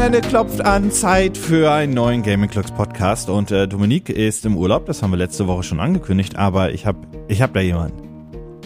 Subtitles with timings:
[0.00, 4.56] Wochenende klopft an, Zeit für einen neuen Gaming Clocks Podcast und äh, Dominique ist im
[4.56, 6.96] Urlaub, das haben wir letzte Woche schon angekündigt, aber ich hab,
[7.28, 8.08] ich hab da jemanden.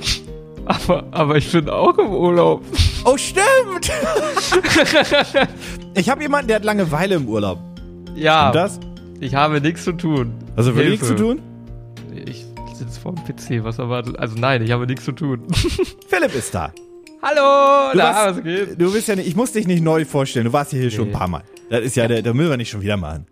[0.65, 2.63] Aber, aber ich bin auch im Urlaub.
[3.05, 3.91] Oh, stimmt!
[5.95, 7.59] ich habe jemanden, der hat Langeweile im Urlaub.
[8.15, 8.79] Ja, Und das?
[9.19, 10.33] ich habe nichts zu tun.
[10.55, 11.43] Also wirklich nichts zu tun?
[12.15, 14.19] Ich sitze vor dem PC, was erwartet?
[14.21, 15.43] Also nein, ich habe nichts zu tun.
[16.09, 16.73] Philipp ist da.
[17.27, 18.79] Hallo, Du, na, warst- was geht?
[18.81, 21.07] du bist ja nicht, ich muss dich nicht neu vorstellen, du warst hier, hier schon
[21.07, 21.17] ein Nee.
[21.17, 21.43] paar Mal.
[21.71, 23.27] Das ist ja, der, da müssen wir nicht schon wieder machen.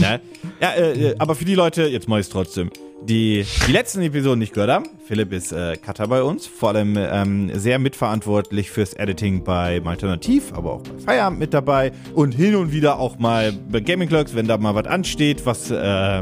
[0.00, 0.20] ne?
[0.60, 2.68] Ja, äh, äh, aber für die Leute, jetzt mach ich's trotzdem,
[3.04, 6.94] die die letzten Episoden nicht gehört haben, Philipp ist äh, Cutter bei uns, vor allem
[6.98, 12.54] ähm, sehr mitverantwortlich fürs Editing bei Alternativ, aber auch bei Feierabend mit dabei und hin
[12.54, 15.74] und wieder auch mal bei Gaming Clerks, wenn da mal was ansteht, was, äh,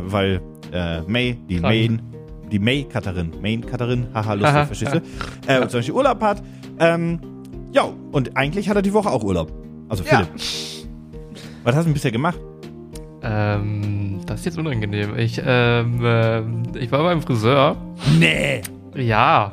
[0.05, 0.41] weil
[0.73, 1.63] äh, May, die Krank.
[1.75, 2.03] Main,
[2.51, 5.01] die May-Cutterin, Main-Cutterin, haha, lustig, Haha, verstehst du?
[5.47, 6.43] Äh, und zum Beispiel Urlaub hat.
[6.79, 7.21] Ähm,
[7.73, 9.53] ja, und eigentlich hat er die Woche auch Urlaub.
[9.89, 10.19] Also Ja.
[10.19, 10.29] Philipp.
[11.65, 12.39] Was hast du denn bisher gemacht?
[13.23, 15.17] Ähm, das ist jetzt unangenehm.
[15.19, 17.77] Ich, ähm, ähm, ich war beim Friseur.
[18.19, 18.63] Nee.
[18.95, 19.53] Ja.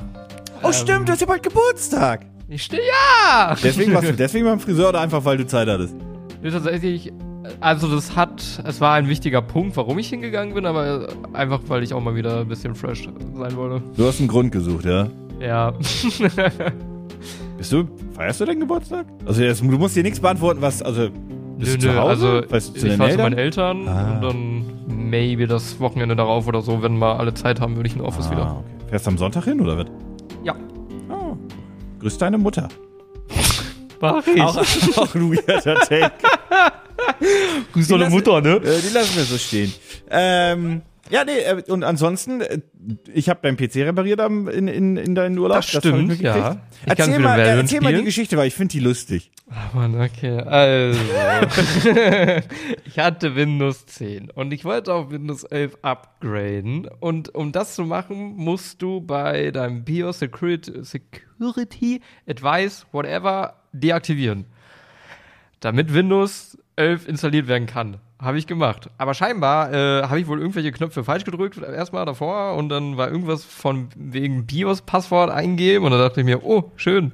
[0.63, 2.25] Oh Ähm, stimmt, du hast ja bald Geburtstag.
[2.47, 3.55] Ich stehe, ja!
[3.61, 5.95] Deswegen warst du deswegen beim Friseur oder einfach, weil du Zeit hattest?
[6.41, 7.11] Nee, tatsächlich,
[7.59, 11.83] also das hat, es war ein wichtiger Punkt, warum ich hingegangen bin, aber einfach, weil
[11.83, 13.83] ich auch mal wieder ein bisschen fresh sein wollte.
[13.95, 15.07] Du hast einen Grund gesucht, ja?
[15.39, 15.73] Ja.
[17.57, 19.05] Bist du, feierst du deinen Geburtstag?
[19.25, 21.09] Also jetzt, du musst dir nichts beantworten, was, also,
[21.57, 22.09] bist du Nö, Hause?
[22.43, 23.23] also weißt du, zu ich fahre zu Eltern?
[23.31, 24.13] meinen Eltern Ah.
[24.13, 27.93] und dann maybe das Wochenende darauf oder so, wenn mal alle Zeit haben, würde ich
[27.95, 28.45] in den Office wieder.
[28.45, 28.89] Ah, okay.
[28.89, 29.85] Fährst du am Sonntag hin, oder was?
[30.43, 30.55] Ja.
[31.09, 31.35] Oh.
[31.99, 32.67] Grüß deine Mutter.
[34.01, 34.39] Mach ich.
[34.41, 36.11] Auch, auch ein weirder Take.
[37.73, 38.55] Grüß deine Mutter, ne?
[38.57, 39.73] Äh, die lassen wir so stehen.
[40.09, 42.59] Ähm, ja, nee, äh, und ansonsten, äh,
[43.13, 45.57] ich habe deinen PC repariert am, in, in, in deinen Urlaub.
[45.57, 46.35] Das ich stimmt, mitgekriegt.
[46.35, 46.61] ja.
[46.81, 48.05] Ich kann's Erzähl, mal, äh, erzähl mal die spielen.
[48.05, 49.31] Geschichte, weil ich finde die lustig.
[49.49, 50.39] Ach man, okay.
[50.41, 50.99] Also.
[52.85, 56.89] ich hatte Windows 10 und ich wollte auf Windows 11 upgraden.
[56.99, 64.45] Und um das zu machen, musst du bei deinem BIOS Security, Security Advice, whatever, deaktivieren.
[65.61, 67.97] Damit Windows 11 installiert werden kann.
[68.19, 68.89] Habe ich gemacht.
[68.97, 72.55] Aber scheinbar äh, habe ich wohl irgendwelche Knöpfe falsch gedrückt, erstmal davor.
[72.55, 75.85] Und dann war irgendwas von wegen BIOS-Passwort eingeben.
[75.85, 77.11] Und da dachte ich mir, oh, schön.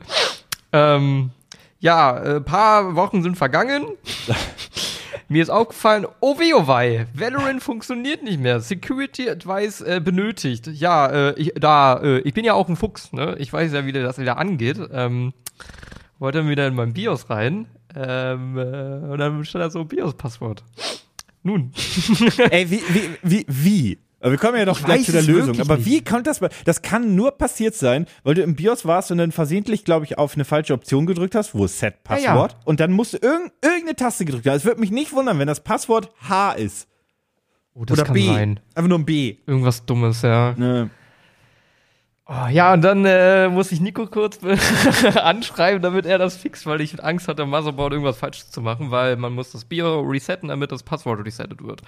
[0.71, 1.31] Ähm,
[1.79, 3.85] ja, äh, paar Wochen sind vergangen.
[5.29, 8.59] Mir ist aufgefallen, oh weh, oh wei, Valorant funktioniert nicht mehr.
[8.59, 10.67] Security Advice äh, benötigt.
[10.67, 13.35] Ja, äh, ich, da, äh, ich bin ja auch ein Fuchs, ne?
[13.39, 14.79] Ich weiß ja, wie das wieder angeht.
[14.91, 15.33] Ähm,
[16.19, 17.67] wollte dann wieder in mein BIOS rein.
[17.95, 20.63] Ähm, äh, und dann stand da so BIOS-Passwort.
[21.43, 21.71] Nun.
[22.49, 23.97] Ey, wie, wie, wie, wie?
[24.19, 25.59] Aber wir kommen ja doch Ich gleich zu der Lösung.
[25.59, 25.85] Aber nicht.
[25.85, 26.39] wie kommt das?
[26.63, 30.17] Das kann nur passiert sein, weil du im BIOS warst und dann versehentlich, glaube ich,
[30.17, 32.53] auf eine falsche Option gedrückt hast, wo Set Passwort.
[32.53, 34.55] Ja, Und dann musst du irgend, irgendeine Taste gedrückt haben.
[34.55, 36.87] Es würde mich nicht wundern, wenn das Passwort H ist.
[37.73, 38.25] Oh, das Oder kann B.
[38.27, 38.59] sein.
[38.75, 39.35] Einfach nur ein B.
[39.45, 40.53] Irgendwas Dummes, ja.
[40.57, 40.89] Ne.
[42.25, 44.39] Oh, ja, und dann äh, muss ich Nico kurz
[45.15, 48.91] anschreiben, damit er das fixt, weil ich Angst hatte, im Motherboard irgendwas falsch zu machen,
[48.91, 51.81] weil man muss das BIO resetten, damit das Passwort resettet wird.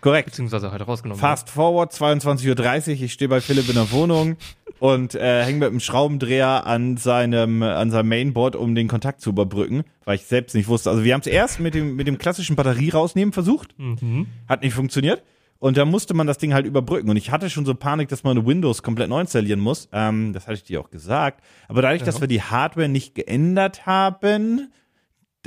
[0.00, 0.26] Korrekt.
[0.26, 3.02] Beziehungsweise halt rausgenommen Fast forward, 22.30 Uhr.
[3.02, 4.36] Ich stehe bei Philipp in der Wohnung
[4.78, 9.30] und äh, hänge mit einem Schraubendreher an seinem, an seinem Mainboard, um den Kontakt zu
[9.30, 10.90] überbrücken, weil ich selbst nicht wusste.
[10.90, 13.76] Also wir haben es erst mit dem, mit dem klassischen Batterie rausnehmen versucht.
[13.78, 14.28] Mhm.
[14.48, 15.22] Hat nicht funktioniert.
[15.58, 17.08] Und da musste man das Ding halt überbrücken.
[17.08, 19.88] Und ich hatte schon so Panik, dass man Windows komplett neu installieren muss.
[19.92, 21.42] Ähm, das hatte ich dir auch gesagt.
[21.68, 22.20] Aber dadurch, dass Ja.
[22.22, 24.70] wir die Hardware nicht geändert haben,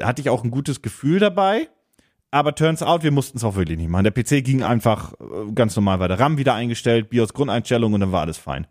[0.01, 1.69] hatte ich auch ein gutes Gefühl dabei.
[2.31, 4.03] Aber turns out, wir mussten es auch wirklich nicht machen.
[4.03, 6.19] Der PC ging einfach äh, ganz normal weiter.
[6.19, 8.67] RAM wieder eingestellt, BIOS Grundeinstellung und dann war alles fein.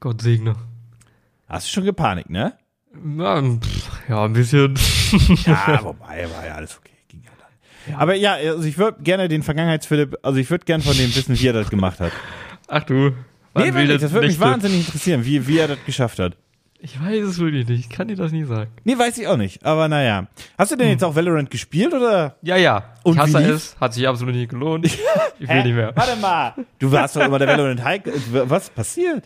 [0.00, 0.54] Gott segne.
[1.48, 2.54] Hast du schon gepanikt, ne?
[3.18, 4.74] Ja, pff, ja, ein bisschen.
[5.44, 6.93] Ja, wobei, war ja alles okay.
[7.88, 7.98] Ja.
[7.98, 11.38] Aber ja, also ich würde gerne den Vergangenheitsphilipp, also ich würde gerne von dem wissen,
[11.38, 12.12] wie er das gemacht hat.
[12.68, 13.12] Ach du.
[13.56, 16.36] Nee, wirklich, das würde mich wahnsinnig interessieren, wie, wie er das geschafft hat.
[16.84, 17.80] Ich weiß es wirklich nicht.
[17.80, 18.70] Ich kann dir das nie sagen.
[18.84, 19.64] Nee, weiß ich auch nicht.
[19.64, 20.26] Aber naja.
[20.58, 22.36] Hast du denn jetzt auch Valorant gespielt oder?
[22.42, 22.84] Ja, ja.
[23.04, 23.74] Und ich hasse es.
[23.80, 24.86] Hat sich absolut nicht gelohnt.
[25.40, 25.92] Ich will nicht mehr.
[25.96, 26.54] Warte mal.
[26.78, 28.02] Du warst doch immer der Valorant High.
[28.30, 29.24] Was passiert?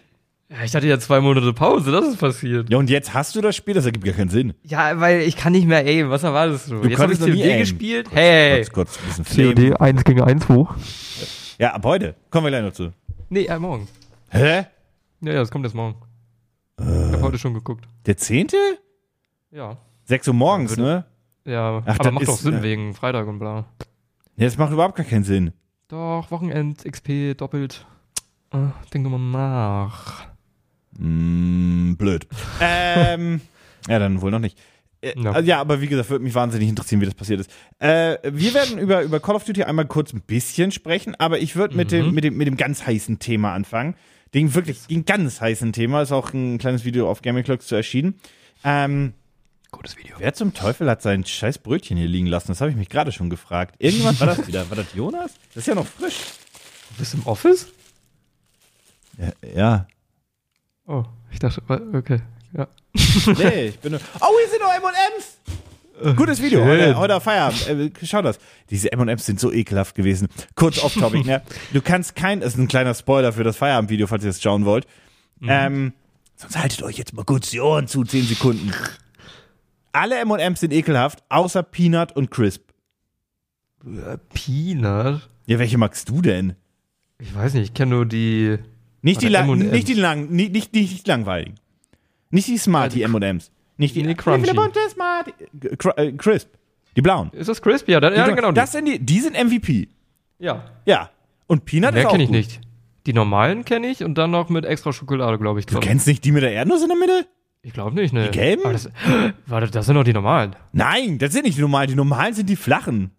[0.51, 1.93] Ja, ich hatte ja zwei Monate Pause.
[1.93, 2.71] Das ist passiert.
[2.71, 3.75] Ja, und jetzt hast du das Spiel?
[3.75, 4.55] Das ergibt gar keinen Sinn.
[4.63, 6.11] Ja, weil ich kann nicht mehr aimen.
[6.11, 6.81] Was erwartest du?
[6.81, 7.61] Du Jetzt habe ich konntest noch nie COD aimen.
[7.61, 8.09] gespielt.
[8.13, 8.65] Hey.
[8.65, 9.81] Kurz, kurz, ein bisschen Flame.
[9.81, 10.75] 1 gegen 1 hoch.
[11.59, 12.15] Ja, ab heute.
[12.31, 12.93] Kommen wir gleich noch zu.
[13.29, 13.89] Nee, äh, morgen.
[14.31, 14.65] Hä?
[15.21, 15.97] Ja, ja, das kommt jetzt morgen.
[16.81, 17.13] Ich Äh.
[17.13, 17.87] habe heute schon geguckt.
[18.07, 18.57] Der zehnte?
[19.51, 19.77] Ja.
[20.05, 21.05] 6 Uhr morgens, Würde- ne?
[21.53, 23.67] Ja, Ach, aber das macht ist, doch Sinn äh, wegen Freitag und bla.
[24.37, 25.53] Ja, das macht überhaupt gar keinen Sinn.
[25.89, 27.87] Doch, Wochenend, XP, doppelt.
[28.53, 28.59] Äh,
[28.95, 30.27] denk mal nach.
[30.99, 32.27] Mm, blöd.
[32.61, 33.41] ähm,
[33.89, 34.59] ja, dann wohl noch nicht.
[35.01, 35.33] Äh, Ja.
[35.33, 37.51] also ja, aber wie gesagt, würde mich wahnsinnig interessieren, wie das passiert ist.
[37.79, 41.55] Äh, wir werden über, über Call of Duty einmal kurz ein bisschen sprechen, aber ich
[41.57, 43.95] würde mit, dem, mit, dem, mit dem ganz heißen Thema anfangen.
[44.35, 47.77] Den wirklich, den ganz heißen Thema, ist auch ein kleines Video auf Gaming Clocks zu
[47.77, 48.15] erschienen.
[48.65, 49.15] Ähm,
[49.71, 50.17] Gutes Video.
[50.19, 52.49] wer zum Teufel hat sein scheiß Brötchen hier liegen lassen?
[52.49, 53.77] Das habe ich mich gerade schon gefragt.
[53.79, 54.69] Irgendjemand war das wieder?
[54.69, 55.35] War das Jonas?
[55.55, 56.17] Das ist ja noch frisch.
[56.91, 57.69] Du bist im Office?
[59.19, 59.33] Ja.
[59.57, 59.87] ja.
[60.89, 61.63] Oh, ich dachte,
[61.93, 62.21] okay.
[62.57, 62.67] Ja.
[63.37, 64.01] Nee, ich bin nur.
[64.21, 66.17] Oh, hier sind noch M&M's!
[66.17, 67.69] Gutes Video, heute, heute Feierabend.
[67.69, 68.39] Äh, schau das.
[68.71, 70.29] Diese M&M's sind so ekelhaft gewesen.
[70.55, 71.43] Kurz off-topic, ne?
[71.75, 74.65] Du kannst kein, das ist ein kleiner Spoiler für das Feierabendvideo, falls ihr das schauen
[74.65, 74.87] wollt.
[75.43, 75.93] Ähm,
[76.37, 78.73] sonst haltet euch jetzt mal kurz die Ohren zu, 10 Sekunden.
[79.93, 82.63] Alle M&M's sind ekelhaft, außer Peanut und Crisp.
[84.33, 85.29] Peanut?
[85.45, 86.55] Ja, welche magst du denn?
[87.19, 88.59] Ich weiß nicht, ich kenne nur die.
[89.09, 91.55] Nicht die, nicht die lang, nicht, nicht, nicht, nicht langweiligen.
[92.31, 93.51] Nicht die Smarty M&M's.
[93.79, 94.53] Nicht die Nee, crunchy.
[94.53, 95.33] Wie Smarty?
[95.79, 96.49] Cr äh, Crisp.
[96.95, 97.31] Die blauen.
[97.33, 97.89] Ist das Crisp?
[97.89, 98.53] Ja, dann, ja genau.
[98.53, 99.89] das sind die, die sind MVP.
[100.39, 100.65] ja.
[100.85, 101.11] Ja.
[101.47, 102.37] Und Peanut Mehr ist auch kenne ich gut.
[102.37, 102.61] nicht.
[103.07, 105.65] Die normalen kenne ich und dann noch mit extra Schokolade, glaube ich.
[105.65, 107.27] Du kennst nicht die mit der Erdnuss in der Mitte?
[107.63, 108.25] Ich glaube nicht, ne.
[108.25, 108.65] Die gelben?
[108.65, 108.91] Das,
[109.47, 110.55] warte, das sind doch die normalen.
[110.73, 111.89] Nein, das sind nicht die normalen.
[111.89, 113.13] Die normalen sind die flachen.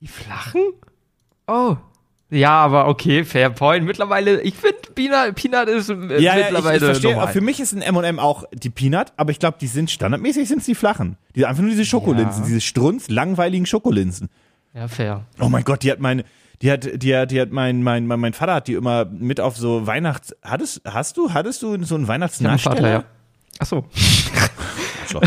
[0.00, 0.62] Die flachen?
[1.48, 1.76] Oh.
[2.30, 3.84] Ja, aber okay, fair point.
[3.84, 7.12] Mittlerweile, ich finde, Peanut, Peanut ist äh, Ja, ja, ich, mittlerweile ich verstehe.
[7.14, 7.32] normal.
[7.32, 10.64] Für mich ist ein M&M auch die Peanut, aber ich glaube, die sind standardmäßig sind
[10.66, 11.16] die flachen.
[11.34, 12.48] Die einfach nur diese Schokolinsen, Ja.
[12.48, 14.28] diese strunz langweiligen Schokolinsen.
[14.74, 15.24] Ja, fair.
[15.40, 16.24] Oh mein Gott, die hat meine
[16.62, 19.40] die hat die hat die hat mein mein mein, mein Vater hat die immer mit
[19.40, 22.76] auf so Weihnachts hattest hast du hattest du so einen Weihnachtsnachsteller?
[22.76, 23.04] Vater, ja.
[23.58, 23.84] Ach so.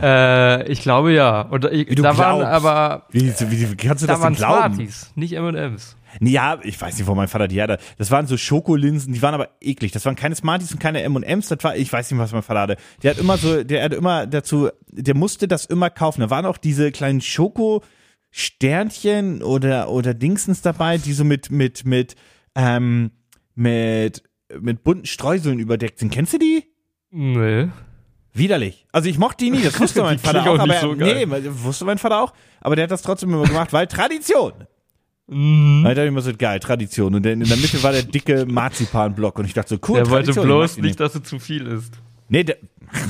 [0.00, 1.42] Äh, ich glaube ja.
[1.42, 2.46] Und ich, da waren glaubst.
[2.46, 4.74] aber Wie, wie, kannst du da das denn waren glauben?
[4.74, 5.96] Smarties, nicht M&M's.
[6.20, 7.78] Ja, ich weiß nicht, wo mein Vater die hatte.
[7.98, 9.92] Das waren so Schokolinsen, die waren aber eklig.
[9.92, 11.48] Das waren keine Smarties und keine M&M's.
[11.48, 12.76] Das war, ich weiß nicht, was mein Vater hatte.
[13.02, 16.20] Der hat immer so, der hat immer dazu, der musste das immer kaufen.
[16.20, 22.14] Da waren auch diese kleinen Schoko-Sternchen oder, oder Dingsens dabei, die so mit, mit, mit,
[22.54, 23.10] ähm,
[23.54, 24.22] mit,
[24.60, 26.12] mit bunten Streuseln überdeckt sind.
[26.12, 26.64] Kennst du die?
[27.10, 27.68] Nee.
[28.34, 28.86] Widerlich.
[28.92, 31.26] Also ich mochte die nie, das wusste mein Vater auch, auch aber nicht so geil.
[31.26, 34.52] nee, wusste mein Vater auch, aber der hat das trotzdem immer gemacht, weil Tradition.
[35.28, 35.82] Mhm.
[35.84, 37.14] Da dachte ich immer so, geil, Tradition.
[37.14, 40.32] Und in der Mitte war der dicke Marzipanblock und ich dachte so, cool, Der wollte
[40.32, 41.94] Tradition, bloß nicht, dass es zu viel ist.
[42.28, 42.56] Nee, der,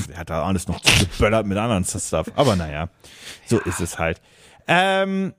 [0.09, 2.31] der hat da alles noch geböllert mit anderen Stuff.
[2.35, 2.89] Aber naja,
[3.45, 4.21] so ist es halt.
[4.67, 5.33] Ähm,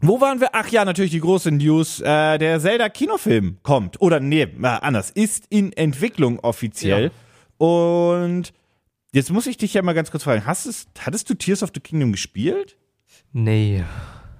[0.00, 0.48] wo waren wir?
[0.52, 2.00] Ach ja, natürlich die große News.
[2.00, 4.00] Äh, der Zelda-Kinofilm kommt.
[4.00, 5.10] Oder nee, äh, anders.
[5.10, 7.12] Ist in Entwicklung offiziell.
[7.58, 8.52] Und
[9.12, 10.44] jetzt muss ich dich ja mal ganz kurz fragen.
[10.44, 12.76] Hast es, hattest du Tears of the Kingdom gespielt?
[13.32, 13.84] Nee.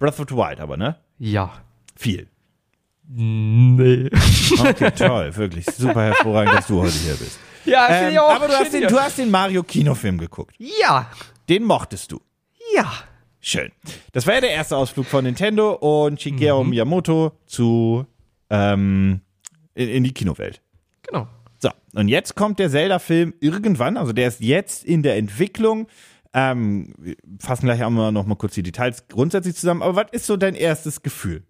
[0.00, 0.96] Breath of the Wild aber, ne?
[1.22, 1.52] Ja.
[1.94, 2.26] Viel.
[3.08, 4.10] Nee.
[4.58, 5.36] Okay, toll.
[5.36, 7.38] Wirklich super hervorragend, dass du heute hier bist.
[7.64, 10.56] Ja, Ähm, aber du hast, den, du hast den Mario-Kinofilm geguckt.
[10.58, 11.08] Ja.
[11.48, 12.20] Den mochtest du.
[12.74, 12.92] Ja.
[13.38, 13.70] Schön.
[14.10, 18.04] Das war ja der erste Ausflug von Nintendo und Shigeru Miyamoto zu
[18.50, 19.20] ähm,
[19.74, 20.60] in, in die Kinowelt.
[21.02, 21.28] Genau.
[21.58, 25.86] So, und jetzt kommt der Zelda-Film irgendwann, also der ist jetzt in der Entwicklung.
[26.34, 30.26] Ähm, wir fassen gleich einmal noch mal kurz die Details grundsätzlich zusammen, aber was ist
[30.26, 31.42] so dein erstes Gefühl?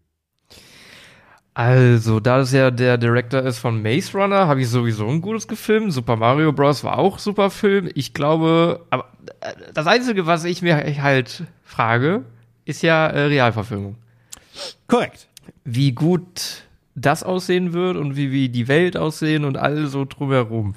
[1.54, 5.46] Also, da es ja der Director ist von Maze Runner, habe ich sowieso ein gutes
[5.46, 5.90] Gefilm.
[5.90, 6.82] Super Mario Bros.
[6.82, 7.90] war auch super Film.
[7.94, 9.10] Ich glaube, aber
[9.40, 12.24] äh, das Einzige, was ich mir halt frage,
[12.64, 13.96] ist ja äh, Realverfilmung.
[14.88, 15.28] Korrekt.
[15.64, 20.74] Wie gut das aussehen wird und wie, wie die Welt aussehen und all so drumherum.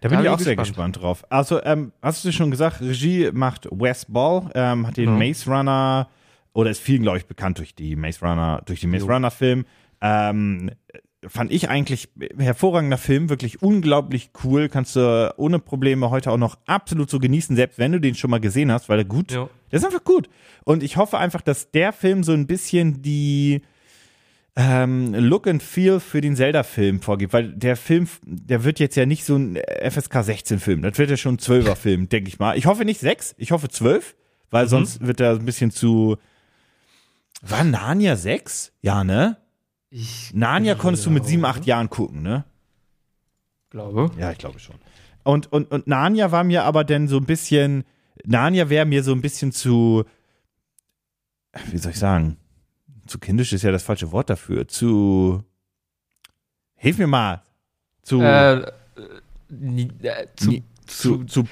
[0.00, 1.00] Da bin ich auch sehr gespannt.
[1.00, 1.24] drauf.
[1.30, 5.10] Also, ähm, hast du schon gesagt, Regie macht Wes Ball, ähm, hat den Ja.
[5.16, 6.08] Maze Runner,
[6.52, 9.12] oder ist vielen, glaube ich, bekannt durch die Maze Runner, durch die Maze Jo.
[9.12, 9.64] Runner Film.
[10.00, 10.70] Ähm,
[11.26, 14.68] fand ich eigentlich hervorragender Film, wirklich unglaublich cool.
[14.68, 18.30] Kannst du ohne Probleme heute auch noch absolut so genießen, selbst wenn du den schon
[18.30, 19.48] mal gesehen hast, weil er gut, Ja.
[19.72, 20.28] der ist einfach gut.
[20.64, 23.62] Und ich hoffe einfach, dass der Film so ein bisschen die
[24.56, 29.06] ähm, Look and Feel für den Zelda-Film vorgibt, weil der Film, der wird jetzt ja
[29.06, 32.56] nicht so ein FSK 16-Film, das wird ja schon ein 12er-Film, denke ich mal.
[32.56, 34.16] Ich hoffe nicht 6, ich hoffe 12,
[34.50, 36.16] weil sonst wird er ein bisschen zu.
[37.42, 38.72] War Narnia 6?
[38.80, 39.36] Ja, ne?
[39.90, 41.30] Ich Narnia konntest du mit glaube.
[41.30, 42.44] 7, 8 Jahren gucken, ne?
[43.76, 44.10] glaube.
[44.18, 44.76] Ja, ich glaube schon.
[45.22, 47.84] Und, und, und Narnia war mir aber dann so ein bisschen,
[48.24, 50.04] Narnia wäre mir so ein bisschen zu,
[51.70, 52.36] wie soll ich sagen,
[53.06, 55.42] zu kindisch ist ja das falsche Wort dafür, zu,
[56.74, 57.42] hilf mir mal,
[58.02, 58.62] zu, Äh, äh,
[60.02, 61.44] äh, zu, nie- zu, zu,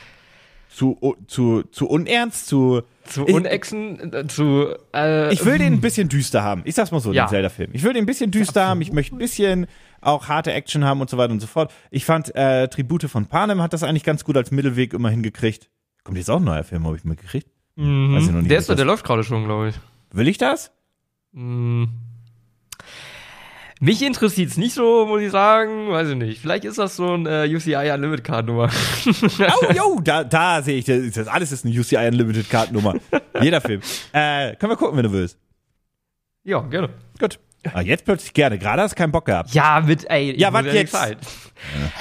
[0.68, 4.75] zu, zu, zu unernst, zu, zu Unexen, äh, zu.
[4.94, 6.62] Äh, ich will den ein bisschen düster haben.
[6.64, 7.25] Ich sag's mal so, Ja.
[7.26, 7.70] den Zelda-Film.
[7.75, 9.66] Ich will den ein bisschen düster haben, ich möchte ein bisschen
[10.00, 11.73] auch harte Action haben und so weiter und so fort.
[11.90, 15.70] Ich fand, äh, Tribute von Panem hat das eigentlich ganz gut als Mittelweg immer hingekriegt.
[16.02, 17.49] Kommt jetzt auch ein neuer Film, habe ich mitgekriegt.
[17.76, 18.14] Mhm.
[18.14, 19.75] Weiß ich noch nicht, der ist, der läuft gerade schon, glaube ich.
[20.12, 20.70] Will ich das?
[21.34, 21.84] Mm.
[23.80, 25.90] Mich interessiert es nicht so, muss ich sagen.
[25.90, 26.40] Weiß ich nicht.
[26.40, 28.70] Vielleicht ist das so ein äh, UCI Unlimited Card Nummer.
[29.06, 32.94] Oh, jo, da, da sehe ich, das, das alles ist eine UCI Unlimited Kartennummer.
[33.42, 33.80] Jeder Film.
[34.12, 35.38] Äh, können wir gucken, wenn du willst.
[36.44, 36.90] ja, gerne.
[37.18, 37.38] Gut.
[37.73, 38.59] Ah, jetzt plötzlich gerne.
[38.59, 39.54] Gerade hast du keinen Bock gehabt.
[39.54, 40.38] Ja, mit, ey.
[40.38, 40.92] Ja, was jetzt?
[40.92, 41.18] Zeit.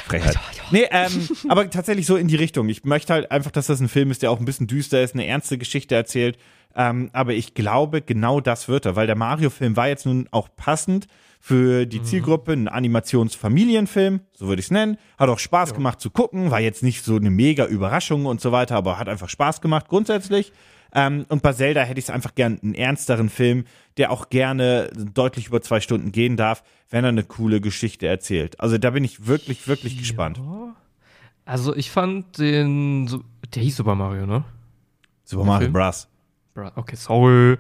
[0.06, 0.38] Frechheit.
[0.72, 2.70] Nee, ähm, aber tatsächlich so in die Richtung.
[2.70, 5.14] Ich möchte halt einfach, dass das ein Film ist, der auch ein bisschen düster ist,
[5.14, 6.38] eine ernste Geschichte erzählt.
[6.76, 10.50] Ähm, aber ich glaube, genau das wird er, weil der Mario-Film war jetzt nun auch
[10.56, 11.08] passend
[11.40, 14.98] für die Zielgruppe, ein Animationsfamilienfilm, so würde ich es nennen.
[15.18, 18.54] Hat auch Spaß gemacht zu gucken, war jetzt nicht so eine mega Überraschung und so
[18.54, 20.54] weiter, aber hat einfach Spaß gemacht grundsätzlich.
[20.94, 23.66] Ähm, und bei Zelda hätte ich es einfach gern einen ernsteren Film,
[23.98, 28.60] der auch gerne deutlich über zwei Stunden gehen darf, wenn er eine coole Geschichte erzählt.
[28.60, 30.40] Also da bin ich wirklich, wirklich gespannt.
[31.46, 33.24] Also, ich fand den.
[33.54, 34.46] Der hieß Super Mario, ne?
[35.26, 35.70] Super Mario?
[35.72, 36.08] Bros.
[36.56, 37.58] Okay, sorry.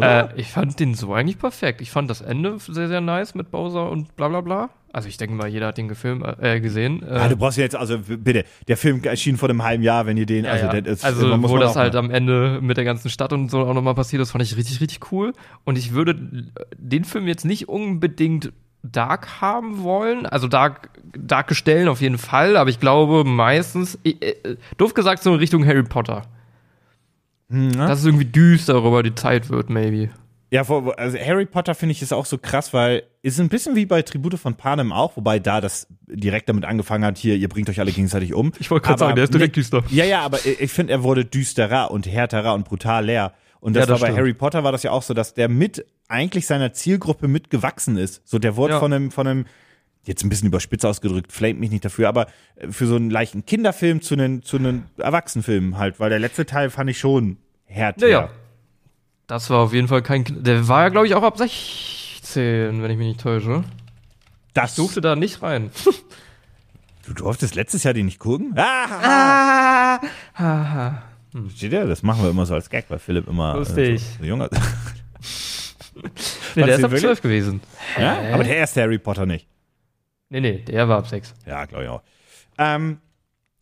[0.00, 1.80] Äh, ich fand den so eigentlich perfekt.
[1.80, 4.70] Ich fand das Ende sehr, sehr nice mit Bowser und bla bla bla.
[4.92, 7.02] Also ich denke mal, jeder hat den Gefilm, äh, gesehen.
[7.02, 10.18] Äh, ja, du brauchst jetzt, also bitte, der Film erschien vor einem halben Jahr, wenn
[10.18, 10.80] ihr den, ja, also, ja.
[10.80, 13.60] das ist, also wo das halt mal- am Ende mit der ganzen Stadt und so
[13.60, 15.32] auch nochmal passiert ist, fand ich richtig, richtig cool.
[15.64, 16.14] Und ich würde
[16.76, 20.26] den Film jetzt nicht unbedingt dark haben wollen.
[20.26, 25.22] Also dark, darke Stellen auf jeden Fall, aber ich glaube meistens, äh, äh, doof gesagt,
[25.22, 26.22] so in Richtung Harry Potter.
[27.52, 27.86] Hm, ne?
[27.86, 30.10] Dass es irgendwie düster über die Zeit wird, maybe.
[30.50, 33.86] Ja, also Harry Potter finde ich ist auch so krass, weil ist ein bisschen wie
[33.86, 37.70] bei Tribute von Panem auch, wobei da das direkt damit angefangen hat, hier, ihr bringt
[37.70, 38.52] euch alle gegenseitig um.
[38.58, 39.82] Ich wollte gerade sagen, der ist direkt nee, düster.
[39.88, 43.32] Ja, ja, aber ich finde, er wurde düsterer und härterer und brutal leer.
[43.60, 44.16] Und das, Ja, das war bei.
[44.16, 48.20] Harry Potter war das ja auch so, dass der mit eigentlich seiner Zielgruppe mitgewachsen ist.
[48.26, 48.80] So, der wurde Ja.
[48.80, 49.46] von einem, von einem,
[50.04, 53.46] jetzt ein bisschen überspitzt ausgedrückt, flamet mich nicht dafür, aber äh, für so einen leichten
[53.46, 58.00] Kinderfilm zu einem, zu einem Erwachsenenfilm halt, weil der letzte Teil fand ich schon härter.
[58.06, 58.28] Naja.
[59.28, 60.24] Das war auf jeden Fall kein.
[60.42, 63.64] Der war ja, glaube ich, auch ab 16, wenn ich mich nicht täusche.
[64.52, 65.70] Das Durfte da nicht rein.
[67.04, 68.54] Du durftest letztes Jahr den nicht gucken?
[68.56, 69.98] Ah,
[70.34, 71.02] Haha.
[71.56, 73.94] Steht ja, das machen wir immer so als Gag, weil Philipp immer Lustig.
[73.94, 75.76] Äh, so, so jung ist.
[76.54, 77.02] Nee, der ist ab wirklich?
[77.02, 77.60] 12 gewesen.
[77.98, 78.18] ja?
[78.32, 79.48] Aber der erste Harry Potter nicht.
[80.32, 81.34] Nee, nee, der war ab 6.
[81.46, 82.02] Ja, glaube ich auch.
[82.56, 83.00] Ähm,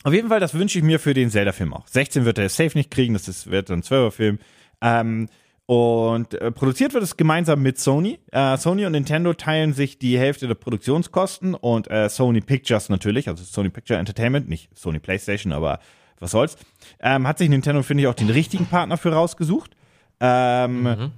[0.05, 1.89] auf jeden Fall, das wünsche ich mir für den Zelda-Film auch.
[1.89, 4.39] 16 wird er safe nicht kriegen, das ist, wird ein 12er-Film.
[4.81, 5.29] Ähm,
[5.67, 8.21] und äh, produziert wird es gemeinsam mit Sony.
[8.31, 13.27] Äh, Sony und Nintendo teilen sich die Hälfte der Produktionskosten und äh, Sony Pictures natürlich,
[13.27, 15.81] also Sony Picture Entertainment, nicht Sony PlayStation, aber
[16.21, 16.57] was soll's.
[17.00, 19.73] Ähm, hat sich Nintendo, finde ich, auch den richtigen Partner für rausgesucht.
[20.21, 21.11] Ähm,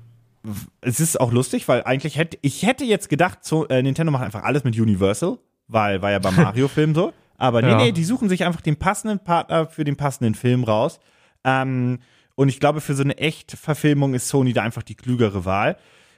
[0.80, 4.24] es ist auch lustig, weil eigentlich hätte ich hätte jetzt gedacht, so, äh, Nintendo macht
[4.24, 7.12] einfach alles mit Universal, weil war ja beim Mario-Film so.
[7.38, 7.76] Aber nee, Ja.
[7.76, 11.00] nee, die suchen sich einfach den passenden Partner für den passenden Film raus.
[11.44, 11.98] Ähm,
[12.34, 15.76] und ich glaube, für so eine Echt-Verfilmung ist Sony da einfach die klügere Wahl.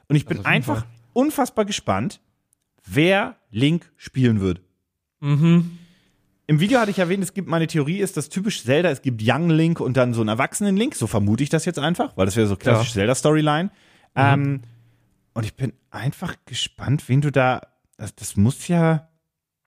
[0.09, 0.88] Und ich bin jeden einfach Fall.
[1.14, 2.21] unfassbar gespannt,
[2.87, 4.61] wer Link spielen wird.
[5.21, 5.78] Mhm.
[6.47, 9.23] Im Video hatte ich erwähnt, es gibt, meine Theorie ist, dass typisch Zelda, es gibt
[9.25, 12.26] Young Link und dann so einen erwachsenen Link, so vermute ich das jetzt einfach, weil
[12.26, 12.95] das wäre so klassisch Ja.
[12.95, 13.71] Zelda-Storyline.
[14.14, 14.23] Mhm.
[14.23, 14.61] Ähm,
[15.35, 17.61] und ich bin einfach gespannt, wen du da,
[17.97, 19.09] das, das muss ja,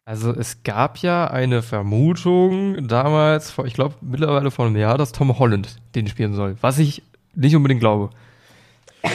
[0.06, 5.38] Also es gab ja eine Vermutung damals, ich glaube mittlerweile vor einem Jahr, dass Tom
[5.38, 6.56] Holland den spielen soll.
[6.62, 7.04] Was ich
[7.36, 8.10] nicht unbedingt glaube.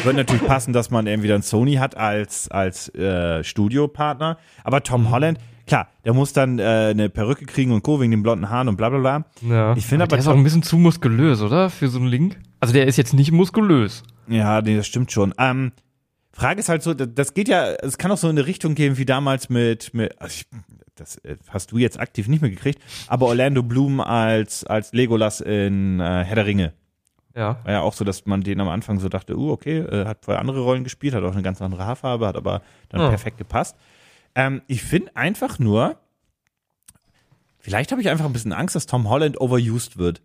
[0.05, 5.03] wird natürlich passen, dass man irgendwie dann Sony hat als, als äh, Studiopartner, aber Tom
[5.05, 5.11] Mhm.
[5.11, 8.01] Holland, klar, der muss dann äh, eine Perücke kriegen und Co.
[8.01, 9.25] wegen den blonden Haaren und bla bla bla.
[9.41, 9.77] Ja.
[9.77, 11.71] Ich finde aber der ist auch ein bisschen zu muskulös, oder?
[11.71, 12.39] Für so einen Link.
[12.61, 14.03] Also der ist jetzt nicht muskulös.
[14.29, 15.35] Ja, nee, das stimmt schon.
[15.39, 15.73] Ähm,
[16.33, 18.97] Frage ist halt so, das- geht ja, es kann auch so in eine Richtung gehen
[18.97, 20.47] wie damals mit, mit also ich,
[20.95, 25.41] das äh, hast du jetzt aktiv nicht mehr gekriegt, aber Orlando Bloom als, als Legolas
[25.41, 26.73] in äh, Herr der Ringe.
[27.35, 27.59] Ja.
[27.65, 30.25] War ja auch so, dass man den am Anfang so dachte, uh, okay, äh, hat
[30.25, 33.09] vorher andere Rollen gespielt, hat auch eine ganz andere Haarfarbe, hat aber dann Ja.
[33.09, 33.77] perfekt gepasst.
[34.35, 35.99] Ähm, ich finde einfach nur,
[37.59, 40.23] vielleicht habe ich einfach ein bisschen Angst, dass Tom Holland overused wird.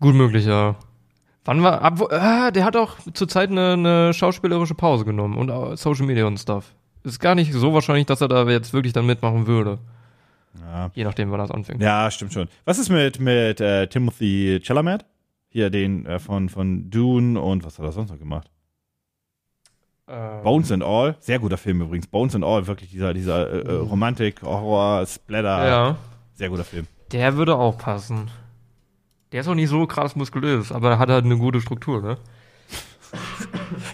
[0.00, 0.76] Gut möglich, ja.
[1.44, 5.76] Wann war, ab, ah, der hat auch zurzeit eine, eine schauspielerische Pause genommen und auch
[5.76, 6.74] Social Media und Stuff.
[7.02, 9.78] Ist gar nicht so wahrscheinlich, dass er da jetzt wirklich dann mitmachen würde.
[10.60, 10.90] Ja.
[10.94, 11.80] Je nachdem, wann das anfängt.
[11.80, 12.48] Ja, stimmt schon.
[12.64, 15.04] Was ist mit, mit äh, Timothy Chalamet?
[15.48, 18.50] Hier den äh, von, von Dune und was hat er sonst noch gemacht?
[20.06, 21.16] Ähm, Bones and All.
[21.20, 22.06] Sehr guter Film übrigens.
[22.06, 25.68] Bones and All, wirklich dieser, dieser äh, äh, Romantik, Horror, Splatter.
[25.68, 25.96] Ja.
[26.34, 26.86] Sehr guter Film.
[27.12, 28.30] Der würde auch passen.
[29.32, 32.18] Der ist auch nicht so krass muskulös, aber er hat halt eine gute Struktur, ne?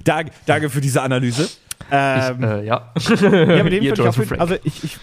[0.05, 1.49] Danke, danke für diese Analyse.
[1.91, 2.93] Ähm, äh, ja.
[2.99, 4.41] ja, mit dem Ihr ich jeden Frank.
[4.41, 4.99] Also ich, ich,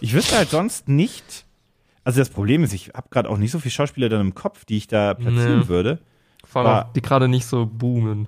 [0.00, 1.44] ich wüsste halt sonst nicht.
[2.04, 4.64] Also das Problem ist, ich habe gerade auch nicht so viele Schauspieler dann im Kopf,
[4.64, 5.68] die ich da platzieren Nee.
[5.68, 5.98] würde.
[6.44, 8.26] Vor allem auch, die gerade nicht so boomen.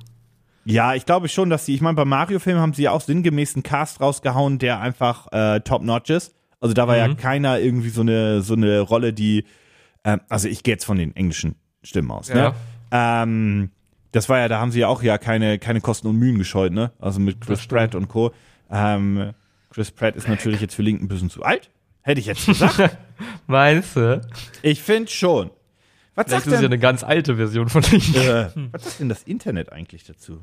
[0.65, 3.55] Ja, ich glaube schon, dass sie, ich meine, bei Mario-Filmen haben sie ja auch sinngemäß
[3.55, 6.35] einen Cast rausgehauen, der einfach äh, top-notch ist.
[6.61, 7.17] Also da war ja Mhm.
[7.17, 9.45] keiner irgendwie so eine, so eine Rolle, die,
[10.05, 12.55] ähm, also ich gehe jetzt von den englischen Stimmen aus, ne?
[12.91, 13.71] Ähm,
[14.13, 16.73] das war ja, da haben sie ja auch ja keine, keine Kosten und Mühen gescheut,
[16.73, 16.93] ne?
[17.01, 17.67] Also mit Chris.
[17.67, 18.33] Pratt und Co.
[18.71, 19.33] Ähm,
[19.71, 21.71] Chris Pratt ist natürlich jetzt für Link ein bisschen zu alt.
[22.03, 22.97] Hätte ich jetzt gesagt.
[23.47, 24.21] Meinst du?
[24.63, 25.51] ich finde schon.
[26.15, 28.15] Was Vielleicht sagt ist es ja denn, eine ganz alte Version von Link.
[28.15, 30.41] äh, was sagt denn das Internet eigentlich dazu?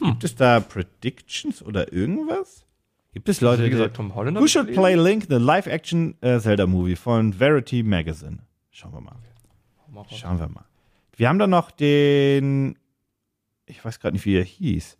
[0.00, 2.64] Gibt es da Predictions oder irgendwas?
[3.12, 4.38] Gibt es Leute, Wie die gesagt, Tom Holland.
[4.38, 8.40] Who should play Link, the live-action äh, Zelda-Movie von Verity Magazine?
[8.70, 9.16] Schauen wir mal.
[10.10, 10.64] Schauen wir mal.
[11.16, 12.78] Wir haben da noch den,
[13.66, 14.98] ich weiß gerade nicht, wie er hieß,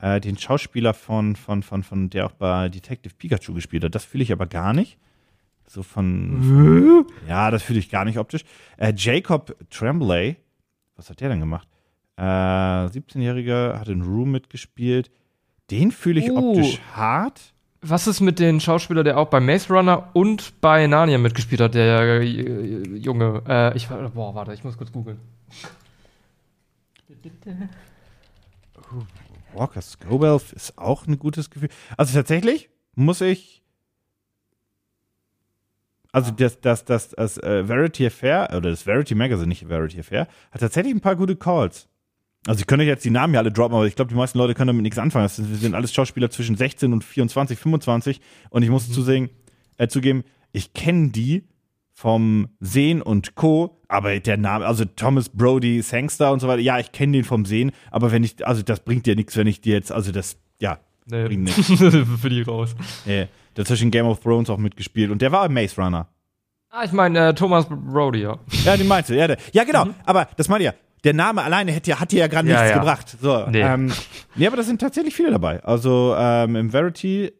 [0.00, 3.94] äh, den Schauspieler von, von, von, von, der auch bei Detective Pikachu gespielt hat.
[3.94, 4.98] Das fühle ich aber gar nicht.
[5.66, 8.44] So von, ja, das fühle ich gar nicht optisch.
[8.76, 10.36] Äh, Jacob Tremblay,
[10.96, 11.66] was hat der denn gemacht?
[12.16, 15.10] Äh, 17-Jähriger, hat in Room mitgespielt.
[15.72, 16.50] Den fühle ich Oh.
[16.50, 17.40] optisch hart.
[17.80, 21.74] Was ist mit dem Schauspieler, der auch bei Maze Runner und bei Narnia mitgespielt hat,
[21.74, 22.24] der äh,
[22.96, 23.42] Junge?
[23.48, 25.18] Äh, ich war, boah, warte, ich muss kurz googeln.
[29.54, 31.70] Walker Scobell ist auch ein gutes Gefühl.
[31.96, 33.62] Also tatsächlich muss ich.
[36.12, 40.28] Also das, das, das, das äh, Verity Affair, oder das Verity Magazine, nicht Verity Affair,
[40.50, 41.88] hat tatsächlich ein paar gute Calls.
[42.46, 44.54] Also ich könnte jetzt die Namen ja alle droppen, aber ich glaube, die meisten Leute
[44.54, 45.24] können damit nichts anfangen.
[45.24, 48.20] Das sind, alles Schauspieler zwischen 16 und 24, 25.
[48.50, 49.30] Und ich muss zusehen,
[49.76, 51.44] äh, zugeben, ich kenne die
[51.92, 56.78] vom Sehen und Co., aber der Name, also Thomas Brody Sangster und so weiter, ja,
[56.78, 59.60] ich kenne den vom Sehen, aber wenn ich, also das bringt dir nichts, wenn ich
[59.60, 61.66] dir jetzt, also das, ja, Nee, bringt nichts.
[61.66, 62.74] für die raus.
[63.04, 66.08] Nee, der zwischen Game of Thrones auch mitgespielt und der war Maze Runner.
[66.70, 68.38] Ah, ich meine, äh, Thomas Brody, ja.
[68.64, 70.74] Ja, den meinst du, ja, der, ja genau, aber das meine ich ja.
[71.04, 72.78] Der Name alleine hätte ja, hat dir ja gerade Ja, nichts ja.
[72.78, 73.16] gebracht.
[73.20, 73.60] So, Nee.
[73.62, 73.92] ähm,
[74.36, 75.62] nee, aber da sind tatsächlich viele dabei.
[75.64, 77.32] Also ähm, im Verity,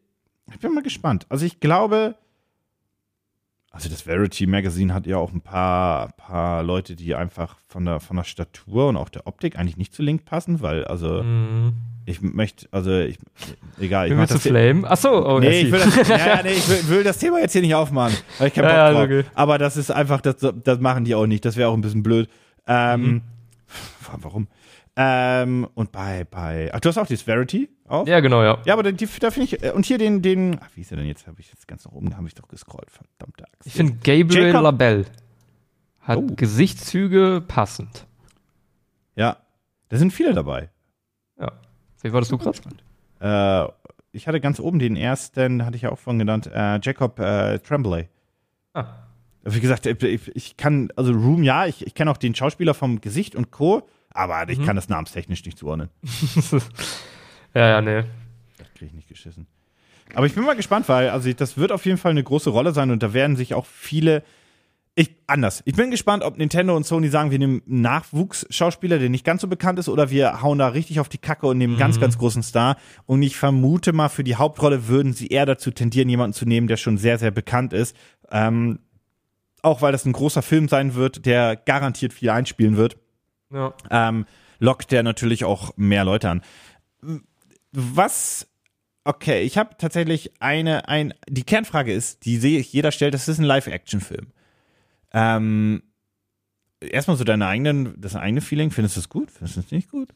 [0.51, 1.27] ich bin mal gespannt.
[1.29, 2.17] Also ich glaube,
[3.71, 8.01] also das Verity Magazine hat ja auch ein paar, paar Leute, die einfach von der,
[8.01, 11.73] von der Statur und auch der Optik eigentlich nicht zu Link passen, weil, also Mhm.
[12.05, 13.17] ich möchte, also ich,
[13.81, 14.91] egal, ich du das Flame?
[14.91, 17.53] Achso, oh, Nee, ich will das, ja, ja, nee, ich will, will das Thema jetzt
[17.53, 18.15] hier nicht aufmachen.
[18.39, 19.05] Hab ich keinen Bock Ja, ja, drauf.
[19.05, 19.25] okay.
[19.35, 21.45] Aber das ist einfach, das, das machen die auch nicht.
[21.45, 22.29] Das wäre auch ein bisschen blöd.
[22.67, 23.23] Ähm, Mhm.
[24.23, 24.49] Warum?
[24.95, 28.07] Ähm, und bei, bei, ach, du hast auch die Verity auch?
[28.07, 28.59] Ja, genau, ja.
[28.67, 30.99] Ja, aber die, da finde ich, äh, und hier den, den, ach, wie ist er
[30.99, 31.27] denn jetzt?
[31.27, 33.67] Habe ich jetzt ganz nach oben, habe ich doch gescrollt, verdammte Axt.
[33.67, 35.05] Ich finde Gabriel Jacob- Labelle
[36.01, 36.27] hat Oh.
[36.37, 38.07] Gesichtszüge passend.
[39.17, 39.39] Ja,
[39.89, 40.69] da sind viele dabei.
[41.41, 41.53] Ja.
[42.03, 42.59] Wie war das du gerade?
[43.21, 43.73] Äh,
[44.13, 47.59] ich hatte ganz oben den ersten, hatte ich ja auch vorhin genannt, äh, Jacob äh,
[47.61, 48.09] Tremblay.
[48.75, 48.87] Ah.
[49.45, 53.01] Wie gesagt, ich, ich kann, also Room, ja, ich, ich kenne auch den Schauspieler vom
[53.01, 55.89] Gesicht und Co., aber ich kann das namenstechnisch nicht zuordnen.
[57.55, 58.05] ja, ja, nee.
[58.59, 59.47] Das kriege ich nicht geschissen.
[60.15, 62.73] Aber ich bin mal gespannt, weil, also das wird auf jeden Fall eine große Rolle
[62.73, 64.23] sein und da werden sich auch viele.
[64.95, 65.63] Ich, anders.
[65.65, 69.41] Ich bin gespannt, ob Nintendo und Sony sagen, wir nehmen einen Nachwuchsschauspieler, der nicht ganz
[69.41, 71.99] so bekannt ist, oder wir hauen da richtig auf die Kacke und nehmen einen ganz,
[71.99, 72.77] ganz großen Star.
[73.07, 76.67] Und ich vermute mal, für die Hauptrolle würden sie eher dazu tendieren, jemanden zu nehmen,
[76.67, 77.97] der schon sehr, sehr bekannt ist.
[78.31, 78.81] Ähm,
[79.63, 82.97] auch weil das ein großer Film sein wird, der garantiert viel einspielen wird
[83.51, 83.73] Ja.
[83.91, 84.27] ähm,
[84.59, 86.43] lockt der natürlich auch mehr Leute an.
[87.73, 88.47] Was,
[89.05, 93.29] okay, ich habe tatsächlich eine, ein, die Kernfrage ist, die sehe ich, jeder stellt, das
[93.29, 94.29] ist ein Live-Action-Film.
[95.15, 95.83] Ähm,
[96.81, 99.31] erstmal so deine eigenen, das eigene Feeling, findest du es gut?
[99.31, 100.11] Findest du es nicht gut?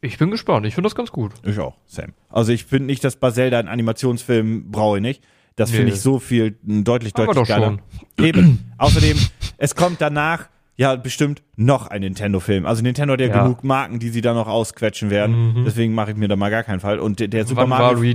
[0.00, 0.64] Ich bin gespannt.
[0.66, 1.32] Ich finde das ganz gut.
[1.44, 2.14] Ich auch, Sam.
[2.28, 5.24] Also ich finde nicht, dass bei Zelda ein Animationsfilm brauche ich nicht.
[5.58, 5.92] Das finde Nee.
[5.92, 7.78] ich so viel, deutlich, deutlich doch geiler.
[8.18, 8.70] Eben.
[8.78, 9.16] Außerdem,
[9.58, 12.64] es kommt danach ja bestimmt noch ein Nintendo-Film.
[12.64, 13.42] Also Nintendo hat ja, Ja.
[13.42, 15.64] genug Marken, die sie da noch ausquetschen werden.
[15.66, 17.00] Deswegen mache ich mir da mal gar keinen Fall.
[17.00, 18.14] Und der, der Super Wann Mario,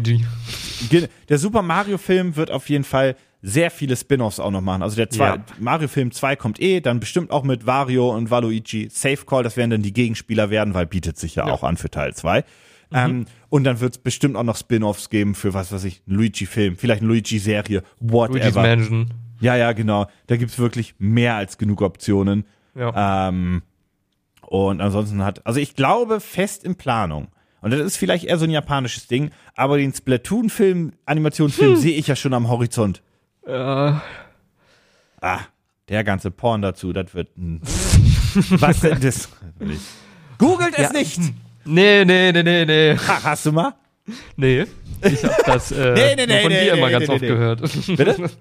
[1.30, 4.82] der Super Mario Film wird auf jeden Fall sehr viele Spin-offs auch noch machen.
[4.82, 5.38] Also der zwei, Ja.
[5.60, 9.58] Mario Film 2 kommt eh, dann bestimmt auch mit Wario und Waluigi Safe Call, das
[9.58, 12.46] werden dann die Gegenspieler werden, weil bietet sich ja, auch an für Teil 2.
[12.94, 16.18] Ähm, und dann wird es bestimmt auch noch Spin-offs geben für was weiß ich, einen
[16.18, 18.62] Luigi-Film, vielleicht eine Luigi-Serie, Luigi's whatever.
[18.62, 19.10] Mansion.
[19.40, 20.08] Ja, ja, genau.
[20.28, 22.46] Da gibt's wirklich mehr als genug Optionen.
[22.76, 23.28] Ja.
[23.30, 23.64] Ähm,
[24.42, 27.28] und ansonsten hat, also ich glaube fest in Planung.
[27.62, 32.08] Und das ist vielleicht eher so ein japanisches Ding, aber den Splatoon-Film, Animationsfilm sehe ich
[32.08, 33.02] ja schon am Horizont.
[33.46, 33.94] Äh,
[35.22, 35.40] Ah,
[35.90, 37.62] der ganze Porn dazu, das wird ein.
[38.60, 39.30] Was denn das?
[40.38, 41.00] Googelt es Ja.
[41.00, 41.20] nicht!
[41.66, 42.98] Nee, nee, nee, nee, nee.
[42.98, 43.74] Ha, hast du mal?
[44.36, 44.66] Nee.
[45.02, 47.62] Ich hab das äh, Nee, nee, nee, von dir immer ganz oft gehört.
[47.88, 48.30] Bitte?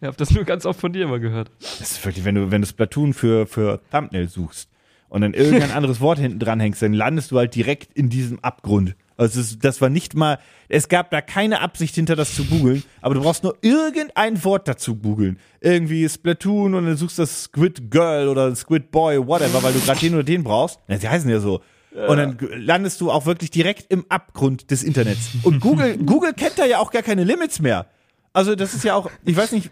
[0.00, 1.48] Ich habe das nur ganz oft von dir immer gehört.
[1.60, 4.68] Das ist wirklich, wenn du, wenn du Splatoon für, für Thumbnail suchst
[5.08, 8.40] und dann irgendein anderes Wort hinten dran hängst, dann landest du halt direkt in diesem
[8.40, 8.96] Abgrund.
[9.16, 12.82] Also das, das war nicht mal, es gab da keine Absicht hinter das zu googeln,
[13.00, 15.38] aber du brauchst nur irgendein Wort dazu googeln.
[15.60, 19.78] Irgendwie Splatoon und dann suchst du das Squid Girl oder Squid Boy, whatever, weil du
[19.78, 20.80] gerade den oder den brauchst.
[20.88, 21.60] Ja, sie heißen ja so.
[21.94, 25.30] Und dann landest du auch wirklich direkt im Abgrund des Internets.
[25.42, 27.86] Und Google, Google kennt da ja auch gar keine Limits mehr.
[28.32, 29.70] Also das ist ja auch, ich weiß nicht,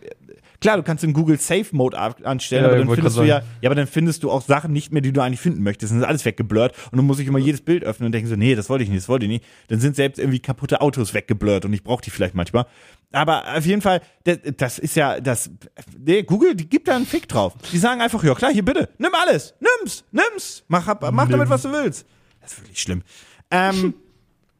[0.60, 3.68] klar, du kannst den Google Safe Mode anstellen, Ja, aber dann findest du ja, ja,
[3.68, 5.92] aber dann findest du auch Sachen nicht mehr, die du eigentlich finden möchtest.
[5.92, 8.36] Dann ist alles weggeblurrt und du musst dich immer jedes Bild öffnen und denken so,
[8.36, 9.44] nee, das wollte ich nicht, das wollte ich nicht.
[9.68, 12.66] Dann sind selbst irgendwie kaputte Autos weggeblurrt und ich brauche die vielleicht manchmal.
[13.12, 15.50] Aber auf jeden Fall, das, das ist ja, das,
[15.98, 17.54] nee, Google, die gibt da einen Fick drauf.
[17.72, 21.62] Die sagen einfach, ja klar, hier bitte, nimm alles, nimm's, nimm's, mach, mach damit, was
[21.62, 22.06] du willst.
[22.40, 23.02] Das ist wirklich schlimm.
[23.50, 23.94] Ähm,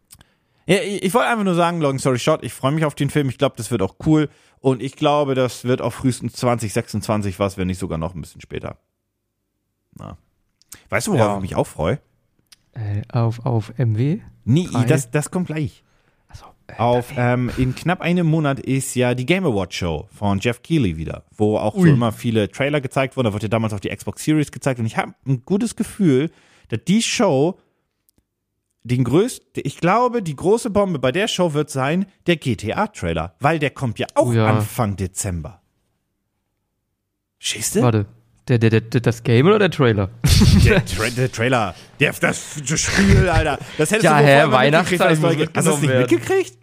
[0.67, 3.11] ja, ich, ich wollte einfach nur sagen, long story short, ich freue mich auf den
[3.11, 3.29] Film.
[3.29, 4.29] Ich glaube, das wird auch cool.
[4.61, 8.41] Und ich glaube, das wird auch frühestens 2026 was, wenn nicht sogar noch ein bisschen
[8.41, 8.77] später.
[9.97, 10.17] Na.
[10.91, 11.35] Weißt du, worauf Ja.
[11.37, 11.99] ich mich auch freue?
[12.73, 14.21] Äh, auf, auf MW?
[14.45, 15.83] Nee, das, das kommt gleich.
[16.29, 16.45] Achso.
[16.79, 20.97] Auf, ähm, in knapp einem Monat ist ja die Game Awards Show von Jeff Keighley
[20.97, 23.27] wieder, wo auch so immer viele Trailer gezeigt wurden.
[23.27, 24.79] Da wurde ja damals auch die Xbox Series gezeigt.
[24.79, 26.31] Und ich habe ein gutes Gefühl,
[26.69, 27.59] dass die Show
[28.83, 33.59] den größten, ich glaube, die große Bombe bei der Show wird sein der GTA-Trailer, weil
[33.59, 34.47] der kommt ja auch Oh ja.
[34.47, 35.61] Anfang Dezember.
[37.39, 37.83] Schießt du?
[37.83, 38.07] Warte.
[38.49, 40.11] Der, der, der, das Game oder der Trailer?
[40.65, 43.59] Der, Tra der Trailer, der, das, das Spiel, Alter.
[43.79, 46.01] Das hättest Ja, du hä, Weihnachtszeit als neue- Hast du das nicht werden.
[46.11, 46.59] mitgekriegt?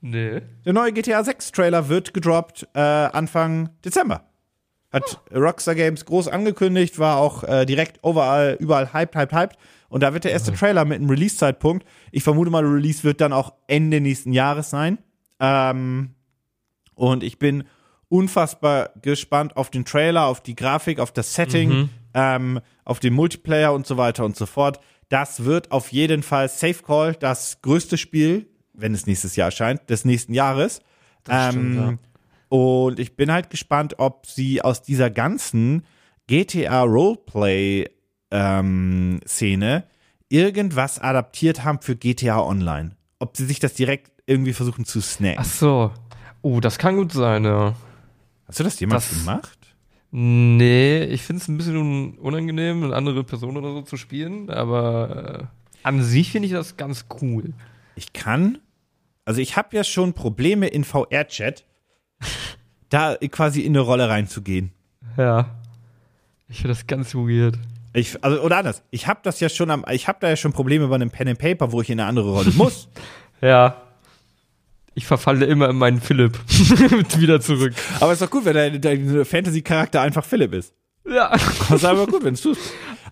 [0.00, 0.40] Nee.
[0.64, 4.22] Der neue GTA 6 Trailer wird gedroppt äh, Anfang Dezember.
[4.92, 9.58] Hat Rockstar Games groß angekündigt, war auch äh, direkt overall, überall hyped, hyped, hyped.
[9.88, 11.86] Und da wird der erste Trailer mit einem Release-Zeitpunkt.
[12.12, 14.98] Ich vermute mal, Release wird dann auch Ende nächsten Jahres sein.
[15.40, 16.10] Ähm,
[16.94, 17.64] und ich bin
[18.08, 23.72] unfassbar gespannt auf den Trailer, auf die Grafik, auf das Setting, ähm, auf den Multiplayer
[23.72, 24.80] und so weiter und so fort.
[25.08, 29.88] Das wird auf jeden Fall Safe Call, das größte Spiel, wenn es nächstes Jahr erscheint,
[29.88, 30.80] des nächsten Jahres.
[31.24, 31.98] Das stimmt, ähm,
[32.48, 35.84] Und ich bin halt gespannt, ob sie aus dieser ganzen
[36.26, 37.86] GTA Roleplay
[38.30, 39.84] ähm, Szene
[40.28, 42.92] irgendwas adaptiert haben für GTA Online.
[43.18, 45.38] Ob sie sich das direkt irgendwie versuchen zu snacken.
[45.40, 45.90] Ach so.
[46.42, 47.74] Oh, das kann gut sein, ja.
[48.46, 49.58] Hast du das jemals Das- gemacht?
[50.10, 54.48] Nee, ich finde es ein bisschen un unangenehm, eine andere Person oder so zu spielen,
[54.48, 57.52] aber äh, an sich finde ich das ganz cool.
[57.94, 58.56] Ich kann,
[59.26, 61.66] also ich habe ja schon Probleme in VR-Chat,
[62.88, 64.72] da quasi in eine Rolle reinzugehen.
[65.18, 65.50] Ja.
[66.48, 67.58] Ich finde das ganz weird.
[67.94, 70.52] Ich, also, oder anders, ich habe das ja schon am, ich habe da ja schon
[70.52, 72.88] Probleme bei einem Pen and Paper, wo ich in eine andere Rolle muss.
[73.40, 73.76] Ja.
[74.94, 76.38] Ich verfalle immer in meinen Philipp
[77.18, 77.72] wieder zurück.
[78.00, 80.74] Aber ist doch gut, wenn dein, dein Fantasy-Charakter einfach Philipp ist.
[81.08, 81.30] Ja.
[81.30, 82.60] Das ist aber gut, wenn es tust.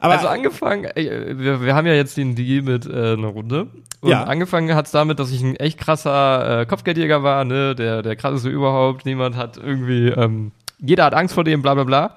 [0.00, 3.68] Aber also angefangen, äh, wir, wir haben ja jetzt den Deal mit äh, einer Runde.
[4.00, 4.24] Und Ja.
[4.24, 8.48] angefangen hat's damit, dass ich ein echt krasser äh, Kopfgeldjäger war, ne, der, der krasseste
[8.50, 9.06] überhaupt.
[9.06, 12.16] Niemand hat irgendwie, ähm, jeder hat Angst vor dem, bla bla bla.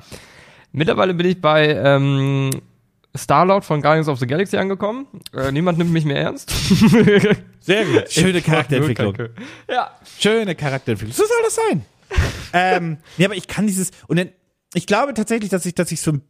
[0.72, 2.50] Mittlerweile bin ich bei ähm,
[3.16, 5.08] Starlord von Guardians of the Galaxy angekommen.
[5.34, 6.50] Äh, niemand nimmt mich mehr ernst.
[7.60, 8.12] sehr gut.
[8.12, 9.16] Schöne Charakterentwicklung.
[9.70, 9.92] Ja.
[10.20, 11.16] Schöne Charakterentwicklung.
[11.16, 11.86] So soll das sein.
[12.54, 14.30] ähm, nee, aber ich kann dieses, und dann,
[14.74, 16.22] ich glaube tatsächlich, dass ich, dass ich so, ein-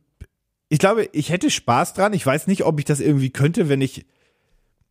[0.70, 2.14] ich glaube, ich hätte Spaß dran.
[2.14, 4.06] Ich weiß nicht, ob ich das irgendwie könnte, wenn ich,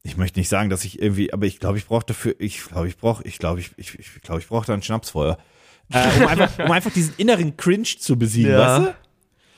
[0.02, 2.88] ich möchte nicht sagen, dass ich irgendwie, aber ich glaube, ich brauche dafür, ich glaube,
[2.88, 5.38] ich brauche, ich glaube, ich, ich, ich glaube, ich brauche da ein Schnapsfeuer.
[5.92, 8.58] Äh, um, einfach, um einfach diesen inneren Cringe zu besiegen, Ja.
[8.78, 8.94] weißt du?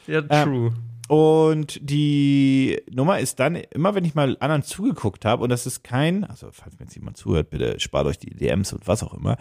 [0.06, 0.72] Ja, true.
[1.08, 5.82] Und die Nummer ist dann, immer wenn ich mal anderen zugeguckt habe, und das ist
[5.82, 9.14] kein, also falls mir jetzt jemand zuhört, bitte spart euch die DMs und was auch
[9.14, 9.36] immer.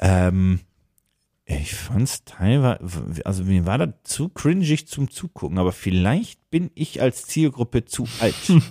[0.00, 0.60] ähm,
[1.44, 2.80] ich fand's teilweise,
[3.24, 8.08] also mir war das zu cringig zum Zugucken, aber vielleicht bin ich als Zielgruppe zu
[8.20, 8.34] alt.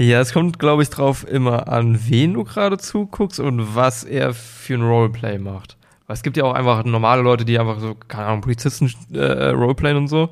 [0.00, 4.32] Ja, es kommt, glaube ich, drauf immer an, wen du gerade zuguckst und was er
[4.32, 5.76] für ein Roleplay macht.
[6.08, 9.50] Weil es gibt ja auch einfach normale Leute, die einfach so, keine Ahnung, Polizisten äh,
[9.50, 10.30] Roleplayen und so.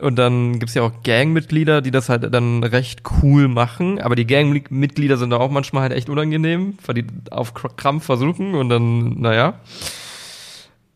[0.00, 4.00] Und dann gibt's ja auch Gangmitglieder, die das halt dann recht cool machen.
[4.00, 8.04] Aber die Gangmitglieder sind da auch manchmal halt echt unangenehm, weil die auf Kr- Krampf
[8.04, 9.54] versuchen und dann, naja.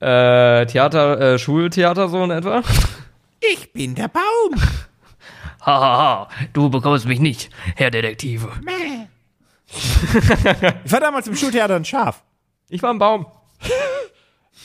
[0.00, 2.62] Äh, Theater, äh, Schultheater so in etwa.
[3.40, 4.60] ich bin der Baum.
[5.64, 8.48] Hahaha, du bekommst mich nicht, Herr Detektive.
[9.70, 12.22] Ich war damals im Schultheater ein Schaf.
[12.70, 13.26] Ich war ein Baum.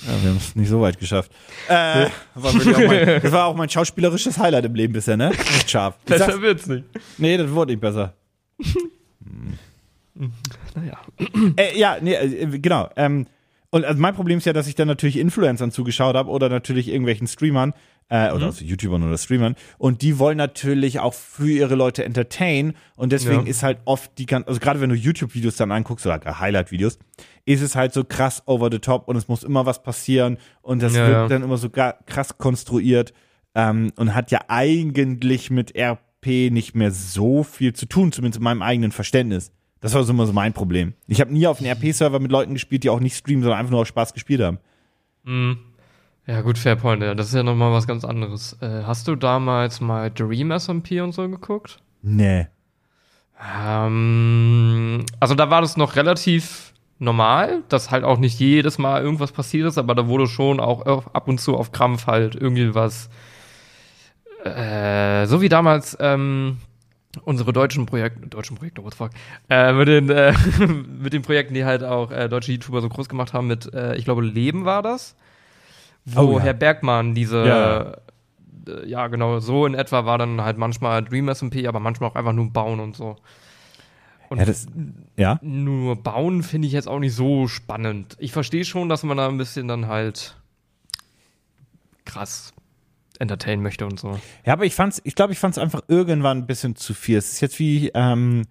[0.06, 1.32] Ja, wir haben es nicht so weit geschafft.
[1.70, 5.30] Äh, war mein, das war auch mein schauspielerisches Highlight im Leben bisher, ne?
[5.30, 5.96] Nicht scharf.
[6.06, 6.84] Ich sag's- Besser wird's nicht.
[7.18, 8.14] Nee, das wurde nicht besser.
[10.76, 10.98] Naja.
[11.56, 12.90] Äh, ja, nee, äh, genau.
[12.98, 13.28] Ähm,
[13.72, 16.88] Und also mein Problem ist ja, dass ich dann natürlich Influencern zugeschaut habe oder natürlich
[16.90, 17.74] irgendwelchen Streamern
[18.10, 22.74] äh, oder also YouTubern oder Streamern und die wollen natürlich auch für ihre Leute entertain
[22.96, 23.50] und deswegen Ja.
[23.50, 27.00] ist halt oft die ganz, also gerade wenn du YouTube-Videos dann anguckst oder Highlight-Videos,
[27.46, 30.82] ist es halt so krass over the top und es muss immer was passieren und
[30.82, 31.28] das Ja, wird ja.
[31.28, 33.14] dann immer so krass konstruiert
[33.56, 38.44] ähm, und hat ja eigentlich mit RP nicht mehr so viel zu tun, zumindest in
[38.44, 39.52] meinem eigenen Verständnis.
[39.82, 40.94] Das war so immer so mein Problem.
[41.08, 43.72] Ich habe nie auf einem RP-Server mit Leuten gespielt, die auch nicht streamen, sondern einfach
[43.72, 44.60] nur aus Spaß gespielt haben.
[45.24, 45.58] Mhm.
[46.26, 47.16] Ja, gut, Fairpoint, ja.
[47.16, 48.56] Das ist ja nochmal was ganz anderes.
[48.62, 51.80] Äh, hast du damals mal Dream SMP und so geguckt?
[52.02, 52.48] Nee.
[53.84, 59.32] Ähm, also da war das noch relativ normal, dass halt auch nicht jedes Mal irgendwas
[59.32, 63.10] passiert ist, aber da wurde schon auch ab und zu auf Krampf halt irgendwie was.
[64.44, 66.58] Äh, so wie damals ähm,
[67.24, 69.12] unsere deutschen Projekte, deutschen Projekte, what the fuck,
[69.50, 70.34] äh, mit, den, äh,
[71.02, 73.96] mit den Projekten, die halt auch äh, deutsche YouTuber so groß gemacht haben, mit, äh,
[73.96, 75.16] ich glaube, Leben war das,
[76.06, 76.46] wo Oh ja.
[76.46, 77.82] Herr Bergmann diese Ja.
[77.82, 77.98] äh,
[78.86, 82.32] ja, genau, so in etwa war dann halt manchmal Dream SMP, aber manchmal auch einfach
[82.32, 83.18] nur bauen und so.
[84.34, 84.66] Und Ja, das,
[85.16, 85.40] ja?
[85.44, 88.16] nur bauen finde ich jetzt auch nicht so spannend.
[88.18, 90.36] Ich verstehe schon, dass man da ein bisschen dann halt
[92.04, 92.52] krass
[93.20, 94.20] entertainen möchte und so.
[94.44, 97.20] Ja, aber ich fand's, ich glaube, ich fand's einfach irgendwann ein bisschen zu viel.
[97.20, 98.42] Es ist jetzt wie, ähm,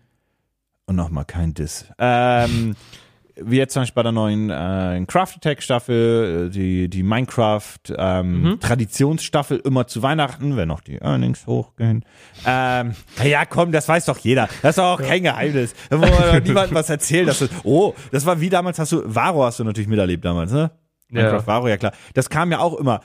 [0.86, 1.86] und nochmal kein Diss.
[1.98, 2.76] Ähm,
[3.40, 7.78] wie jetzt zum Beispiel bei der neuen äh, Craft Attack Staffel, äh, die, die Minecraft
[7.96, 8.60] ähm, Mhm.
[8.60, 12.04] Traditionsstaffel immer zu Weihnachten, wenn noch die Earnings hochgehen.
[12.46, 14.48] Ähm, ja, komm, das weiß doch jeder.
[14.62, 15.74] Das ist doch auch kein Geheimnis.
[15.90, 17.26] Da muss man doch niemandem was erzählen.
[17.26, 20.52] Dass das, oh, das war wie damals hast du, Varo hast du natürlich miterlebt damals,
[20.52, 20.70] ne?
[21.10, 21.22] Ja.
[21.22, 21.92] Minecraft Varo, ja klar.
[22.14, 23.00] Das kam ja auch immer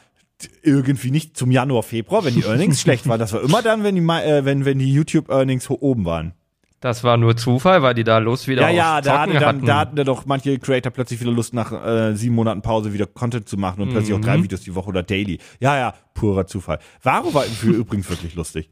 [0.61, 3.19] irgendwie nicht zum Januar, Februar, wenn die Earnings schlecht waren.
[3.19, 6.33] Das war immer dann, wenn die, äh, wenn, wenn die YouTube-Earnings ho- oben waren.
[6.79, 9.33] Das war nur Zufall, weil die da Lust wieder Ja, auf ja, da, Zocken hatte
[9.39, 9.65] dann, hatten.
[9.65, 13.49] da hatten doch manche Creator plötzlich wieder Lust, nach äh, sieben Monaten Pause wieder Content
[13.49, 14.23] zu machen und plötzlich auch Mhm.
[14.23, 15.39] drei Videos die Woche oder daily.
[15.59, 16.77] Ja, ja, purer Zufall.
[17.01, 18.69] Varo war für übrigens wirklich lustig.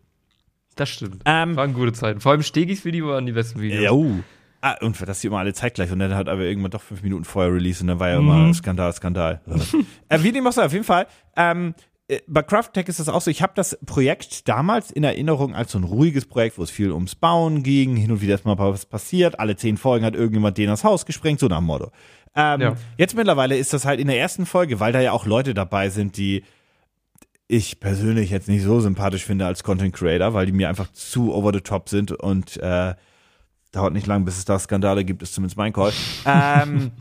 [0.76, 1.24] das stimmt.
[1.26, 2.20] Ähm, Waren gute Zeiten.
[2.20, 3.82] Vor allem Stegis Video waren die besten Videos.
[3.84, 4.20] ja, uh.
[4.62, 7.24] Ah, und das die immer alle zeitgleich und dann hat aber irgendwann doch fünf Minuten
[7.24, 8.28] vorher Release und dann war ja Mhm.
[8.30, 9.42] immer Skandal, Skandal.
[10.10, 11.06] äh, wie dem auch sei, auf jeden Fall.
[11.36, 11.82] Ähm, äh,
[12.28, 15.72] bei Craft Tech ist das auch so, ich habe das Projekt damals in Erinnerung als
[15.72, 18.58] so ein ruhiges Projekt, wo es viel ums Bauen ging, hin und wieder ist mal
[18.58, 21.92] was passiert, alle zehn Folgen hat irgendjemand den das Haus gesprengt, so nach dem Motto.
[22.36, 22.76] Ähm, Ja.
[22.98, 25.90] Jetzt mittlerweile ist das halt in der ersten Folge, weil da ja auch Leute dabei
[25.90, 26.44] sind, die
[27.48, 31.34] ich persönlich jetzt nicht so sympathisch finde als Content Creator, weil die mir einfach zu
[31.34, 32.94] over the top sind und äh,
[33.72, 35.92] dauert nicht lang, bis es da Skandale gibt, ist zumindest mein Call.
[36.26, 36.92] ähm,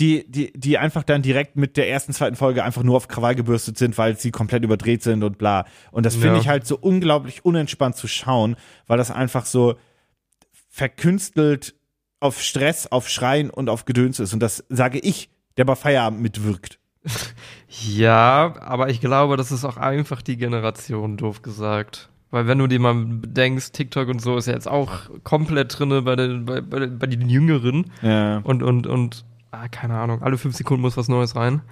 [0.00, 3.34] die, die, die einfach dann direkt mit der ersten, zweiten Folge einfach nur auf Krawall
[3.34, 5.66] gebürstet sind, weil sie komplett überdreht sind und bla.
[5.92, 6.40] Und das finde Ja.
[6.40, 9.76] ich halt so unglaublich unentspannt zu schauen, weil das einfach so
[10.70, 11.74] verkünstelt
[12.20, 14.32] auf Stress, auf Schreien und auf Gedöns ist.
[14.32, 16.78] Und das sage ich, der bei Feierabend mitwirkt.
[17.86, 22.08] Ja, aber ich glaube, das ist auch einfach die Generation, doof gesagt.
[22.32, 26.02] Weil wenn du dir mal denkst, TikTok und so ist ja jetzt auch komplett drinne
[26.02, 27.90] bei den, bei, bei, bei den Jüngeren.
[28.02, 28.38] Ja.
[28.38, 31.62] Und, und, und, ah, keine Ahnung, alle fünf Sekunden muss was Neues rein.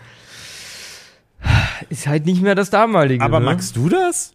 [1.89, 3.25] Ist halt nicht mehr das damalige.
[3.25, 3.47] Aber ne?
[3.47, 4.35] magst du das?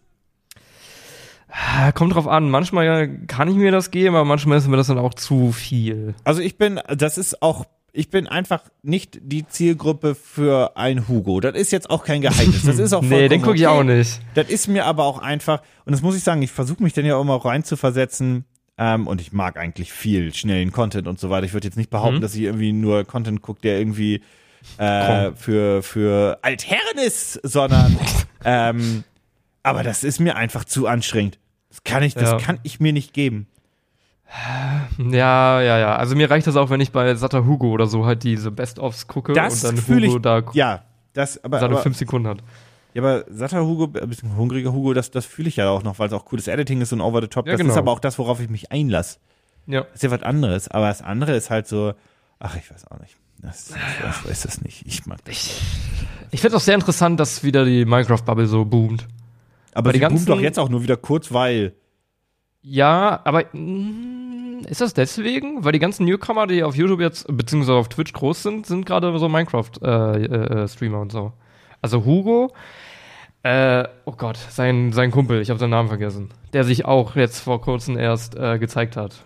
[1.48, 2.50] Ah, Kommt drauf an.
[2.50, 6.14] Manchmal kann ich mir das geben, aber manchmal ist mir das dann auch zu viel.
[6.24, 11.38] Also ich bin, das ist auch, ich bin einfach nicht die Zielgruppe für ein Hugo.
[11.40, 12.64] Das ist jetzt auch kein Geheimnis.
[12.64, 13.78] Das ist auch Nee, den gucke ich okay.
[13.78, 14.20] auch nicht.
[14.34, 17.04] Das ist mir aber auch einfach, und das muss ich sagen, ich versuche mich dann
[17.04, 18.46] ja auch mal rein zu versetzen.
[18.76, 21.46] Ähm, und ich mag eigentlich viel schnellen Content und so weiter.
[21.46, 22.20] Ich würde jetzt nicht behaupten, Mhm.
[22.22, 24.22] dass ich irgendwie nur Content gucke, der irgendwie
[24.78, 27.96] äh, für, für Altherren ist, sondern
[28.44, 29.04] ähm,
[29.62, 31.38] aber das ist mir einfach zu anstrengend.
[31.68, 32.36] Das kann ich, das Ja.
[32.38, 33.46] kann ich mir nicht geben.
[34.98, 35.96] Ja, ja, ja.
[35.96, 39.06] Also mir reicht das auch, wenn ich bei Satter Hugo oder so halt diese Best-ofs
[39.06, 40.22] gucke Das und dann fühle Hugo ich.
[40.22, 42.38] da ja, das, aber, seine aber fünf Sekunden hat.
[42.94, 45.98] Ja, aber satter Hugo, ein bisschen hungriger Hugo, das, das fühle ich ja auch noch,
[45.98, 47.46] weil es auch cooles Editing ist und over the top.
[47.46, 47.72] Ja, das genau.
[47.72, 49.18] ist aber auch das, worauf ich mich einlasse.
[49.66, 49.82] Ja.
[49.82, 50.68] Das ist ja was anderes.
[50.68, 51.94] Aber das andere ist halt so,
[52.38, 53.16] ach, ich weiß auch nicht.
[53.42, 54.86] Das, das, das weiß das nicht.
[54.86, 55.34] Ich mag das.
[55.34, 55.62] Ich,
[56.30, 59.08] ich finde es auch sehr interessant, dass wieder die Minecraft-Bubble so boomt.
[59.74, 61.74] Aber die boomt doch jetzt auch nur wieder kurz, weil.
[62.62, 65.64] Ja, aber mm, ist das deswegen?
[65.64, 69.18] Weil die ganzen Newcomer, die auf YouTube jetzt, beziehungsweise auf Twitch groß sind, sind gerade
[69.18, 71.32] so Minecraft-Streamer äh, äh, Streamer und so.
[71.82, 72.54] Also Hugo,
[73.44, 77.40] äh, oh Gott, sein, sein Kumpel, ich habe seinen Namen vergessen, der sich auch jetzt
[77.40, 79.22] vor kurzem erst äh, gezeigt hat.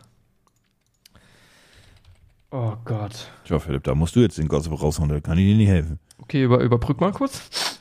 [2.51, 3.31] Oh Gott.
[3.45, 6.01] Tja, Philipp, da musst du jetzt den Gossip raushauen, da kann ich dir nicht helfen.
[6.21, 7.79] Okay, über, überbrück mal kurz.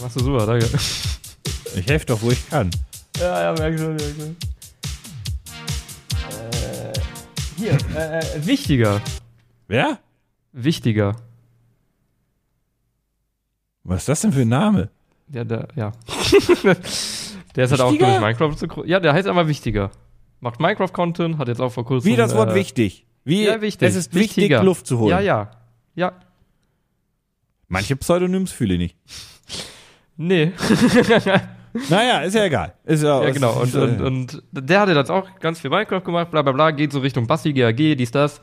[0.00, 0.66] Machst du super, danke.
[1.76, 2.70] Ich helfe doch, wo ich kann.
[3.18, 4.36] Ja, ja, merk schon, merk schon.
[6.52, 6.92] Äh,
[7.56, 9.00] hier, äh, äh, wichtiger.
[9.68, 10.00] Wer?
[10.52, 11.16] Wichtiger.
[13.90, 14.88] Was ist das denn für ein Name?
[15.32, 15.90] Ja, der, ja.
[17.56, 18.86] der ist halt auch durch Minecraft so groß.
[18.86, 19.90] Ja, der heißt einfach Wichtiger.
[20.38, 22.08] Macht Minecraft-Content, hat jetzt auch vor kurzem.
[22.08, 23.04] Wie das Wort äh, wichtig.
[23.24, 23.88] Wie, Ja, wichtig.
[23.88, 24.62] Es ist wichtig, Wichtiger.
[24.62, 25.10] Luft zu holen.
[25.10, 25.50] Ja, ja.
[25.96, 26.12] Ja.
[27.66, 28.96] Manche Pseudonyms fühle ich nicht.
[30.16, 30.52] Nee.
[31.88, 32.74] Naja, ist ja egal.
[32.84, 33.52] Ist ja, Ja, genau.
[33.60, 36.90] Und, und, und der hatte jetzt auch ganz viel Minecraft gemacht, bla bla bla, geht
[36.90, 38.40] so Richtung Basti, GAG, dies, das.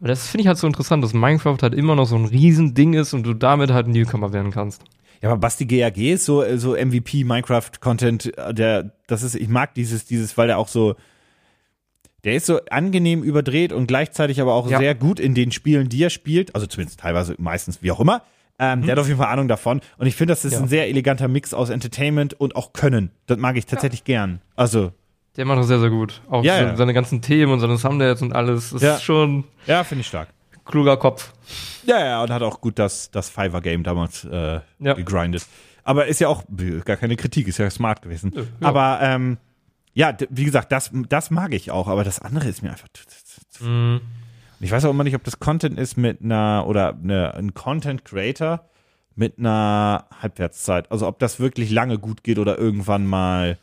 [0.00, 2.94] Und das finde ich halt so interessant, dass Minecraft halt immer noch so ein Riesending
[2.94, 4.82] ist und du damit halt ein Newcomer werden kannst.
[5.22, 9.72] Ja, aber Basti GAG ist so, so MVP Minecraft Content, der, das ist, ich mag
[9.74, 10.96] dieses, dieses, weil der auch so,
[12.24, 14.78] der ist so angenehm überdreht und gleichzeitig aber auch Ja.
[14.78, 18.22] sehr gut in den Spielen, die er spielt, also zumindest teilweise, meistens, wie auch immer.
[18.58, 19.80] Ähm, Der hat auf jeden Fall Ahnung davon.
[19.98, 20.60] Und ich finde, das ist Ja.
[20.60, 23.10] ein sehr eleganter Mix aus Entertainment und auch Können.
[23.26, 24.40] Das mag ich tatsächlich gern.
[24.56, 24.92] Also,
[25.36, 26.22] Der macht das sehr, sehr gut.
[26.30, 26.76] Auch Ja, so, ja.
[26.76, 28.70] seine ganzen Themen und seine Thumbnails und alles.
[28.70, 28.94] Das Ja.
[28.94, 30.28] ist schon ja, finde ich stark.
[30.64, 31.32] kluger Kopf.
[31.84, 35.46] Ja, ja, und hat auch gut das, das Fiverr-Game damals äh, gegrindet.
[35.82, 38.32] Aber ist ja auch äh, gar keine Kritik, ist ja smart gewesen.
[38.60, 39.36] Aber ähm,
[39.92, 42.88] ja, wie gesagt, das, das mag ich auch, aber das andere ist mir einfach.
[43.50, 44.00] zu- Mhm.
[44.60, 48.04] Ich weiß auch immer nicht, ob das Content ist mit einer oder eine, ein Content
[48.04, 48.64] Creator
[49.14, 50.90] mit einer Halbwertszeit.
[50.90, 53.58] Also ob das wirklich lange gut geht oder irgendwann mal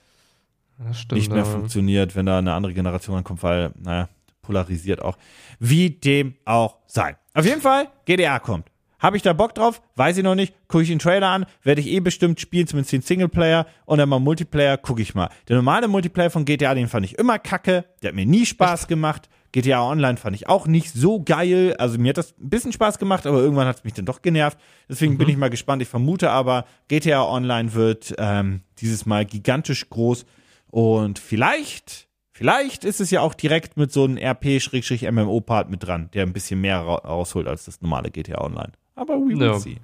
[0.93, 1.19] stimmt.
[1.19, 4.09] nicht mehr funktioniert, wenn da eine andere Generation ankommt, weil, naja,
[4.41, 5.17] polarisiert auch.
[5.59, 7.15] Wie dem auch sei.
[7.33, 8.67] Auf jeden Fall, GDA kommt.
[8.99, 9.81] Habe ich da Bock drauf?
[9.95, 10.53] Weiß ich noch nicht.
[10.67, 14.07] Gucke ich den Trailer an, werde ich eh bestimmt spielen, zumindest den Singleplayer und dann
[14.07, 15.29] mal Multiplayer, gucke ich mal.
[15.49, 17.85] Der normale Multiplayer von GTA, den fand ich immer kacke.
[18.03, 19.27] Der hat mir nie Spaß gemacht.
[19.53, 21.75] GTA Online fand ich auch nicht so geil.
[21.77, 24.21] Also mir hat das ein bisschen Spaß gemacht, aber irgendwann hat es mich dann doch
[24.21, 24.57] genervt.
[24.87, 25.81] Deswegen bin ich mal gespannt.
[25.81, 30.25] Ich vermute aber, GTA Online wird ähm, dieses Mal gigantisch groß.
[30.71, 36.23] Und vielleicht, vielleicht ist es ja auch direkt mit so einem RP-MMO-Part mit dran, der
[36.23, 38.71] ein bisschen mehr ra rausholt als das normale GTA Online.
[38.95, 39.59] Aber we will Ja.
[39.59, 39.77] see.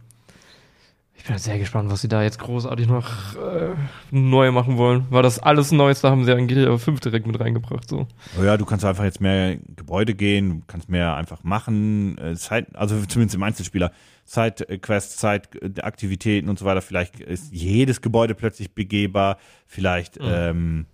[1.19, 3.73] Ich bin sehr gespannt, was sie da jetzt großartig noch äh,
[4.11, 5.07] neu machen wollen.
[5.09, 7.89] Weil das alles Neueste haben sie ja in GTA 5 direkt mit reingebracht.
[7.89, 8.07] So.
[8.39, 12.35] Oh ja, du kannst einfach jetzt mehr Gebäude gehen, du kannst mehr einfach machen, äh,
[12.35, 13.91] Zeit, also zumindest im Einzelspieler,
[14.27, 16.81] Zeitquests, Zeitaktivitäten und so weiter.
[16.81, 20.85] Vielleicht ist jedes Gebäude plötzlich begehbar, vielleicht, ähm,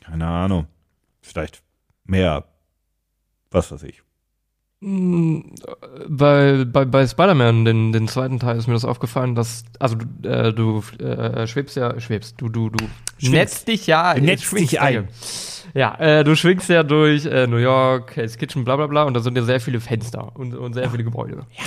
[0.00, 0.66] keine Ahnung,
[1.20, 1.62] vielleicht
[2.04, 2.44] mehr,
[3.50, 4.02] was weiß ich.
[4.80, 10.28] Bei, bei, bei Spider-Man, den, den zweiten Teil, ist mir das aufgefallen, dass, also du,
[10.28, 12.84] äh, du äh, schwebst ja, schwebst, du, du, du
[13.18, 13.32] Schwingst.
[13.32, 15.08] netzt dich ja, Du netzt dich ein.
[15.74, 19.14] Ja, äh, du schwingst ja durch äh, New York, Hell's Kitchen, bla bla bla, und
[19.14, 21.44] da sind ja sehr viele Fenster und, und sehr viele Gebäude.
[21.58, 21.64] Ja.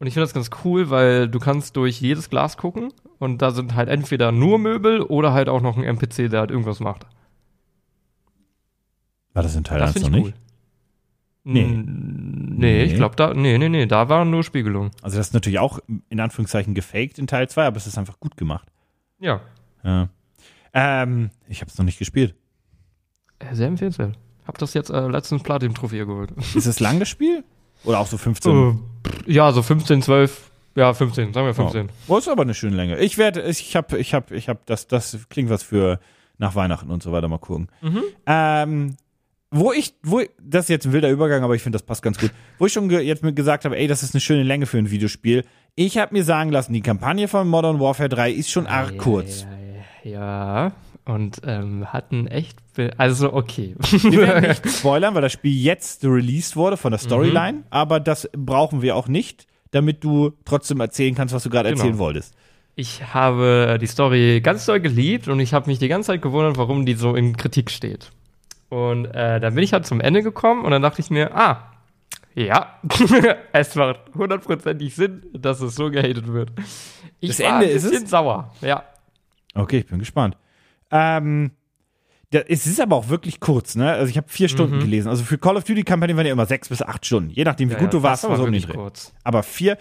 [0.00, 3.50] Und ich finde das ganz cool, weil du kannst durch jedes Glas gucken und da
[3.50, 7.06] sind halt entweder nur Möbel oder halt auch noch ein NPC, der halt irgendwas macht.
[9.34, 10.26] War das in Teil Das 1 noch ich nicht?
[10.26, 10.34] cool.
[11.44, 11.64] Nee.
[11.64, 12.96] Mm, Nee, ich Nee.
[12.98, 14.90] glaube da, nee, nee, nee, da waren nur Spiegelungen.
[15.02, 18.18] Also das ist natürlich auch in Anführungszeichen gefaked in Teil 2, aber es ist einfach
[18.18, 18.68] gut gemacht.
[19.20, 19.40] Ja,
[19.84, 20.08] Ja.
[20.74, 22.34] Ähm, ich habe es noch nicht gespielt.
[23.38, 24.18] äh, sehr empfehlenswert.
[24.46, 26.32] Hab das jetzt äh, letztens Platin-Trophäe geholt.
[26.54, 27.44] Ist es lang das Spiel?
[27.84, 28.52] Oder auch so 15?
[28.52, 28.74] Äh,
[29.26, 31.88] ja, so 15, 12, ja, 15, sagen wir 15.
[32.06, 32.98] Oh, ist aber eine schöne Länge.
[32.98, 35.98] Ich werde, ich habe, ich habe, ich habe, das, das klingt was für
[36.38, 37.28] nach Weihnachten und so weiter.
[37.28, 37.68] Mal gucken.
[37.80, 38.02] Mhm.
[38.26, 38.96] Ähm,
[39.50, 42.18] wo ich, wo, das ist jetzt ein wilder Übergang, aber ich finde, das passt ganz
[42.18, 42.30] gut.
[42.58, 44.78] Wo ich schon ge jetzt mit gesagt habe, ey, das ist eine schöne Länge für
[44.78, 45.44] ein Videospiel.
[45.74, 48.98] Ich habe mir sagen lassen, die Kampagne von Modern Warfare 3 ist schon arg Ja,
[48.98, 49.46] kurz.
[50.04, 50.72] Ja, ja, ja.
[51.08, 53.74] Und ähm, hatten echt, be- also okay.
[53.80, 56.94] Wir werden nicht spoilern, weil das Spiel jetzt released wurde von Mhm.
[56.94, 61.50] der Storyline, aber das brauchen wir auch nicht, damit du trotzdem erzählen kannst, was du
[61.50, 61.80] gerade Genau.
[61.80, 62.34] erzählen wolltest.
[62.76, 66.56] Ich habe die Story ganz doll geliebt und ich habe mich die ganze Zeit gewundert,
[66.58, 68.10] warum die so in Kritik steht.
[68.68, 71.72] Und äh, dann bin ich halt zum Ende gekommen und dann dachte ich mir, ah,
[72.34, 72.78] ja,
[73.52, 76.50] es macht hundertprozentig Sinn, dass es so gehatet wird.
[77.18, 77.90] Ich Das Ende ist es?
[77.90, 78.84] bisschen sauer, ja.
[79.54, 80.36] Okay, ich bin gespannt.
[80.90, 81.50] Ähm,
[82.30, 83.90] es ist aber auch wirklich kurz, ne?
[83.92, 85.08] Also ich habe vier Stunden gelesen.
[85.08, 87.70] Also für Call of Duty Kampagnen waren ja immer sechs bis acht Stunden, je nachdem
[87.70, 88.74] wie Ja, gut ja, du warst, war so wirklich Dreh.
[88.74, 89.14] kurz.
[89.24, 89.78] Aber vier.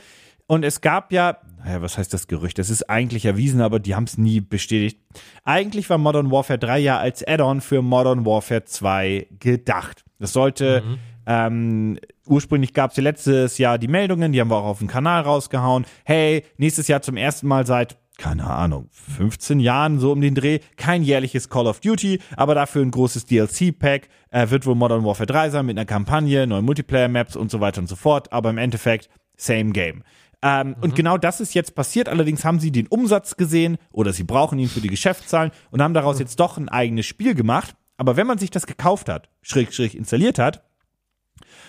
[0.50, 2.58] Und es gab ja, naja, was heißt das Gerücht?
[2.58, 4.98] Das ist eigentlich erwiesen, aber die haben es nie bestätigt.
[5.44, 10.06] Eigentlich war Modern Warfare 3 ja als Add-on für Modern Warfare 2 gedacht.
[10.20, 10.84] Das sollte,
[11.26, 14.88] ähm, ursprünglich gab es ja letztes Jahr die Meldungen, die haben wir auch auf dem
[14.88, 15.86] Kanal rausgehauen.
[16.06, 20.60] Hey, nächstes Jahr zum ersten Mal seit keine Ahnung, 15 Jahren so um den Dreh,
[20.76, 25.28] kein jährliches Call of Duty, aber dafür ein großes DLC-Pack, äh, wird wohl Modern Warfare
[25.28, 28.58] 3 sein mit einer Kampagne, neuen Multiplayer-Maps und so weiter und so fort, aber im
[28.58, 30.04] Endeffekt same game.
[30.42, 34.24] Ähm, Und genau das ist jetzt passiert, allerdings haben sie den Umsatz gesehen oder sie
[34.24, 38.18] brauchen ihn für die Geschäftszahlen und haben daraus jetzt doch ein eigenes Spiel gemacht, aber
[38.18, 40.64] wenn man sich das gekauft hat, schräg, schräg installiert hat,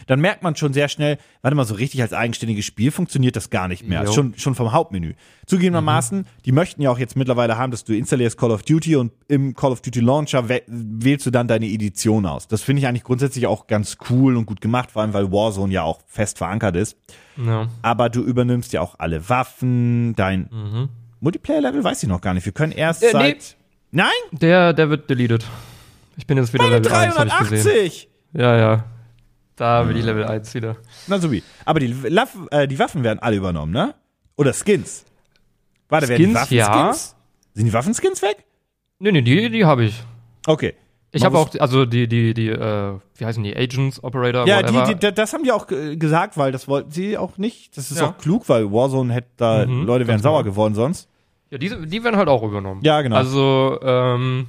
[0.07, 3.51] dann merkt man schon sehr schnell, warte mal, so richtig als eigenständiges Spiel funktioniert das
[3.51, 4.07] gar nicht mehr.
[4.12, 5.14] Schon, schon vom Hauptmenü.
[5.46, 9.12] Zugegebenermaßen, die möchten ja auch jetzt mittlerweile haben, dass du installierst Call of Duty und
[9.28, 12.49] im Call of Duty Launcher wäh- wählst du dann deine Edition aus.
[12.49, 15.72] Das finde ich eigentlich grundsätzlich auch ganz cool und gut gemacht, vor allem weil Warzone
[15.72, 16.96] ja auch fest verankert ist.
[17.36, 17.68] Ja.
[17.82, 20.88] Aber du übernimmst ja auch alle Waffen, dein
[21.20, 22.44] Multiplayer-Level weiß ich noch gar nicht.
[22.44, 23.12] Wir können erst Äh, nee.
[23.12, 23.57] seit.
[23.90, 24.09] Nein?
[24.32, 25.44] Der, der wird deleted.
[26.16, 27.64] Ich bin jetzt wieder Meine Level 1, habe ich gesehen.
[27.64, 28.09] 380!
[28.34, 28.84] Ja, ja.
[29.59, 30.76] Da bin ich Level 1 wieder.
[31.09, 31.42] Na so wie.
[31.64, 33.94] Aber die, Laff, äh, die Waffen werden alle übernommen, ne?
[34.36, 35.04] Oder Skins.
[35.88, 36.84] Warte, werden die Skins, Waffen ja.
[36.92, 37.16] Skins?
[37.54, 38.44] Sind die Waffenskins weg?
[39.00, 40.02] Nee, nee, die, die habe ich.
[40.46, 40.74] Okay.
[41.11, 43.56] Ich habe auch, also die, die, die, äh, wie heißen die?
[43.56, 47.16] Agents, Operator, Ja, die, die, da- das haben die auch gesagt, weil das wollten sie
[47.16, 47.76] auch nicht.
[47.78, 48.09] Das ist Ja.
[48.11, 50.52] auch klug, weil Warzone hätte da, Mhm, Leute wären ganz sauer genau.
[50.52, 51.09] geworden sonst.
[51.50, 52.82] Ja, die, die werden halt auch übernommen.
[52.84, 53.16] Ja, genau.
[53.16, 54.46] Also, ähm,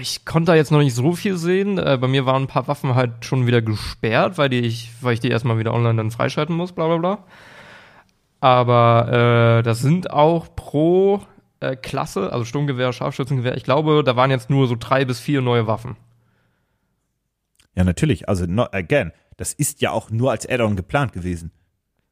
[0.00, 1.78] ich konnte da jetzt noch nicht so viel sehen.
[1.78, 5.14] Äh, bei mir waren ein paar Waffen halt schon wieder gesperrt, weil, die ich, weil
[5.14, 7.24] ich die erstmal wieder online dann freischalten muss, bla bla bla.
[8.40, 11.22] Aber äh, das sind auch pro
[11.60, 15.42] äh, Klasse, also Sturmgewehr, Scharfschützengewehr, ich glaube, da waren jetzt nur so drei bis vier
[15.42, 15.96] neue Waffen.
[17.74, 18.28] Ja, natürlich.
[18.28, 21.52] Also, again, das ist ja auch nur als Add-on geplant gewesen.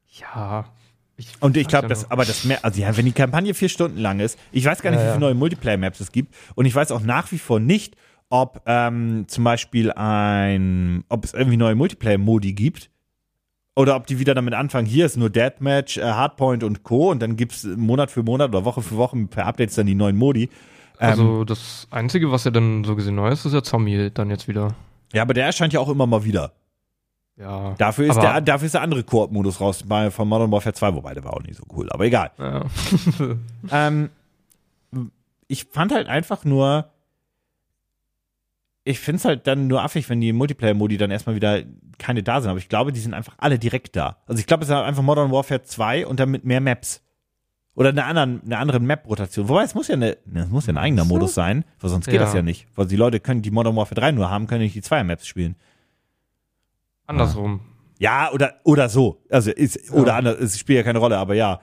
[0.07, 0.65] Ja.
[1.19, 3.97] Ich Und ich glaube, das, aber das mehr, also ja, wenn die Kampagne vier Stunden
[3.97, 6.33] lang ist, ich weiß gar nicht, Ja, wie viele neue Multiplayer-Maps es gibt.
[6.55, 7.95] Und ich weiß auch nach wie vor nicht,
[8.29, 12.91] ob ähm, zum Beispiel ein, ob es irgendwie neue Multiplayer-Modi gibt.
[13.75, 17.11] Oder ob die wieder damit anfangen, hier ist nur Deathmatch, äh, Hardpoint und Co.
[17.11, 20.17] Und dann gibt's Monat für Monat oder Woche für Woche per Updates dann die neuen
[20.17, 20.43] Modi.
[20.99, 24.29] Ähm, Also das Einzige, was ja dann so gesehen neu ist, ist ja Zombie dann
[24.29, 24.75] jetzt wieder.
[25.13, 26.53] ja, aber der erscheint ja auch immer mal wieder.
[27.37, 27.75] Ja.
[27.77, 31.13] Dafür ist, der, dafür ist der andere Koop-Modus raus bei, von Modern Warfare 2, wobei
[31.13, 32.31] der war auch nicht so cool, aber egal.
[32.39, 32.65] ja.
[33.71, 34.09] Ähm,
[35.47, 36.89] ich fand halt einfach nur,
[38.83, 41.61] ich finde es halt dann nur affig, wenn die Multiplayer-Modi dann erstmal wieder
[41.97, 42.49] keine da sind.
[42.49, 44.17] Aber ich glaube, die sind einfach alle direkt da.
[44.27, 47.01] Also ich glaube, es ist einfach Modern Warfare 2 und dann mit mehr Maps.
[47.75, 49.49] Oder eine, anderen, eine andere Map-Rotation.
[49.49, 51.05] Wobei, es muss ja, eine, ne, es muss ja ein eigener?
[51.05, 52.21] Modus sein, weil sonst geht Ja.
[52.21, 52.65] das ja nicht.
[52.75, 55.55] Weil die Leute können, die Modern Warfare 3 nur haben, können nicht die Zweier-Maps spielen.
[57.07, 57.61] Andersrum.
[57.99, 59.21] Ja, oder, oder so.
[59.29, 59.93] Also ist, Ja.
[59.95, 61.59] oder anders, es spielt ja keine Rolle, aber ja.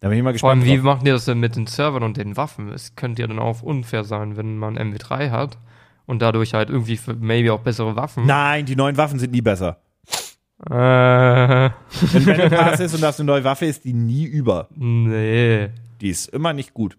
[0.00, 0.80] Da bin ich mal Vor allem, gespannt.
[0.80, 2.68] wie machen die das denn mit den Servern und den Waffen?
[2.68, 5.58] Es könnte ja dann auch unfair sein, wenn man MW3 hat
[6.06, 8.24] und dadurch halt irgendwie für maybe auch bessere Waffen.
[8.24, 9.80] Nein, die neuen Waffen sind nie besser.
[10.66, 14.68] Äh, Wenn Battle Pass ist und das eine neue Waffe ist, die nie über.
[14.76, 15.68] nee.
[16.00, 16.96] Die ist immer nicht gut.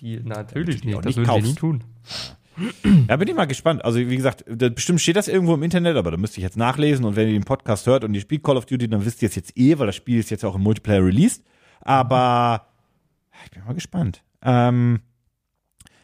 [0.00, 1.04] Die, natürlich die nicht.
[1.06, 1.84] Das würden die nie tun.
[3.06, 3.84] Da bin ich mal gespannt.
[3.84, 4.44] Also, wie gesagt,
[4.74, 7.04] bestimmt steht das irgendwo im Internet, aber da müsste ich jetzt nachlesen.
[7.04, 9.28] Und wenn ihr den Podcast hört und ihr spielt Call of Duty, dann wisst ihr
[9.28, 11.42] es jetzt eh, weil das Spiel ist jetzt auch im Multiplayer released.
[11.82, 12.66] Aber
[13.44, 14.22] ich bin mal gespannt.
[14.42, 15.00] Ähm,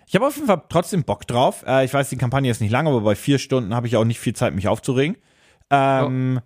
[0.07, 1.65] ich habe auf jeden Fall trotzdem Bock drauf.
[1.67, 4.05] Äh, ich weiß, die Kampagne ist nicht lang, aber bei vier Stunden habe ich auch
[4.05, 5.17] nicht viel Zeit, mich aufzuregen.
[5.71, 6.41] Ähm,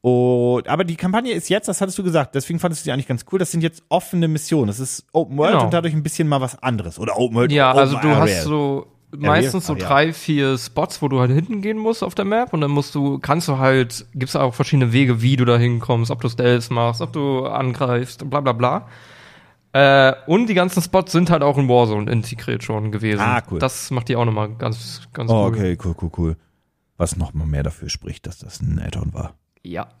[0.00, 3.08] und, aber die Kampagne ist jetzt, das hattest du gesagt, deswegen fandest du die eigentlich
[3.08, 3.38] ganz cool.
[3.38, 4.68] Das sind jetzt offene Missionen.
[4.68, 5.64] Das ist Open World Genau.
[5.64, 6.98] und dadurch ein bisschen mal was anderes.
[6.98, 7.52] Oder Open World.
[7.52, 8.20] Ja, Open also du Area.
[8.36, 8.86] hast so
[9.18, 12.52] meistens so Ah, drei, vier Spots, wo du halt hinten gehen musst auf der Map
[12.52, 16.10] und dann musst du, kannst du halt, gibt's auch verschiedene Wege, wie du da hinkommst,
[16.10, 18.88] ob du Stealth machst, ob du angreifst, bla bla bla.
[19.72, 23.20] Äh, und die ganzen Spots sind halt auch in Warzone integriert schon gewesen.
[23.20, 23.58] Ah, cool.
[23.58, 25.48] Das macht die auch nochmal ganz, ganz Oh, cool.
[25.52, 26.36] okay, cool, cool, cool.
[26.96, 29.34] Was noch mal mehr dafür spricht, dass das ein Add-on war.
[29.62, 29.88] Ja.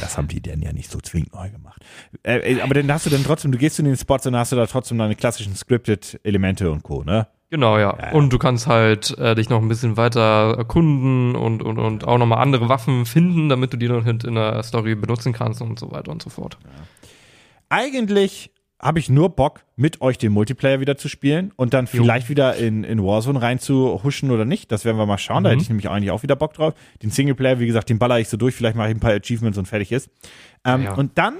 [0.00, 1.82] Das haben die denn ja nicht so zwingend neu gemacht.
[2.22, 4.40] Äh, äh, aber dann hast du dann trotzdem, du gehst zu den Spots und dann
[4.40, 7.26] hast du da trotzdem deine klassischen Scripted-Elemente und Co., ne?
[7.50, 7.96] Genau, ja.
[7.98, 8.12] Ja, ja.
[8.12, 12.18] Und du kannst halt äh, dich noch ein bisschen weiter erkunden und, und, und auch
[12.18, 15.78] nochmal andere Waffen finden, damit du die dann halt in der Story benutzen kannst und
[15.78, 16.58] so weiter und so fort.
[17.68, 22.02] Eigentlich habe ich nur Bock, mit euch den Multiplayer wieder zu spielen und dann Jo.
[22.02, 24.70] vielleicht wieder in, in Warzone reinzuhuschen oder nicht.
[24.70, 25.44] Das werden wir mal schauen.
[25.44, 25.52] Da Mhm.
[25.52, 26.74] hätte ich nämlich eigentlich auch wieder Bock drauf.
[27.02, 28.54] Den Singleplayer, wie gesagt, den baller ich so durch.
[28.54, 30.10] Vielleicht mache ich ein paar Achievements und fertig ist.
[30.64, 30.94] Ähm, Ja.
[30.94, 31.34] Und dann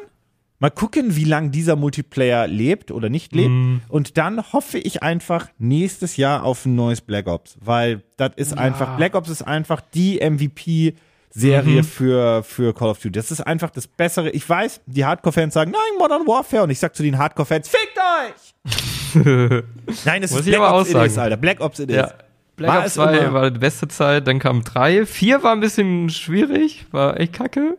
[0.58, 3.50] mal gucken, wie lang dieser Multiplayer lebt oder nicht lebt.
[3.50, 3.80] Mhm.
[3.88, 8.52] Und dann hoffe ich einfach nächstes Jahr auf ein neues Black Ops, weil das ist
[8.52, 8.58] Ja.
[8.58, 11.84] einfach, Black Ops ist einfach die MVP-Serie Mhm.
[11.84, 13.12] für, für Call of Duty.
[13.12, 14.30] Das ist einfach das Bessere.
[14.30, 16.62] Ich weiß, die Hardcore-Fans sagen, nein, Modern Warfare.
[16.62, 18.54] Und ich sag zu den Hardcore-Fans, fickt euch!
[20.04, 21.18] nein, das Muss ist Black Ops it is.
[21.18, 21.36] Alter.
[21.36, 22.04] Black Ops it Ja.
[22.04, 22.12] is.
[22.56, 25.04] Black War Ops es 2 immer- war die beste Zeit, dann kam 3.
[25.04, 27.76] 4 war ein bisschen schwierig, war echt kacke.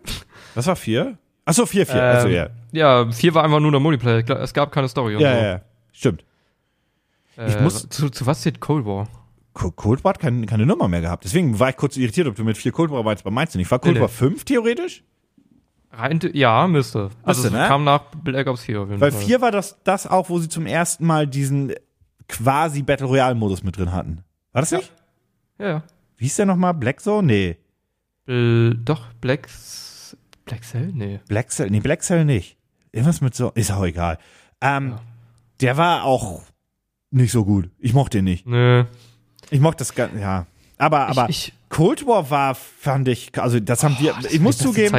[0.53, 1.17] Was war vier?
[1.47, 2.03] Achso, vier, vier.
[2.03, 2.49] also, Ähm, ja.
[3.05, 4.29] Ja, 4 war einfach nur der Multiplayer.
[4.41, 5.41] Es gab keine Story und Ja, so.
[5.41, 5.61] ja, ja.
[5.93, 6.23] Stimmt.
[7.37, 9.07] Äh, Ich muss- zu, zu was steht Cold War?
[9.53, 11.23] Co- Cold War hat keine, keine Nummer mehr gehabt.
[11.23, 13.57] Deswegen war ich kurz irritiert, ob du mit vier Cold War meinst, aber meinst du
[13.59, 13.71] nicht?
[13.71, 14.13] War Cold Nee, War nee.
[14.13, 15.03] 5 theoretisch?
[15.91, 17.09] Rein, ja, müsste.
[17.23, 17.67] Also Müsste, es ne?
[17.67, 19.21] kam nach Black Ops 4 auf jeden Weil Fall.
[19.21, 21.73] 4 war das, das auch, wo sie zum ersten Mal diesen
[22.27, 24.23] quasi Battle Royale Modus mit drin hatten.
[24.51, 24.77] War das Ja.
[24.79, 24.91] nicht?
[25.59, 25.83] Ja, ja.
[26.17, 26.73] Wie hieß der nochmal?
[26.73, 27.25] Black Zone?
[27.25, 27.57] Nee.
[28.25, 29.86] Bl doch, Black, S-
[30.47, 30.91] Black Cell?
[30.93, 31.19] Nee.
[31.27, 32.57] Black Cell, nee, Black Cell nicht.
[32.91, 34.17] Irgendwas mit so, ist auch egal.
[34.61, 35.01] Ähm, Ja.
[35.61, 36.43] Der war auch
[37.11, 37.69] nicht so gut.
[37.79, 38.45] Ich mochte ihn nicht.
[38.45, 38.85] Nö.
[39.49, 40.45] Ich mochte das gar, ja.
[40.77, 44.93] Aber, aber ich, Cold War war, fand ich, also das haben wir, ich muss zugeben,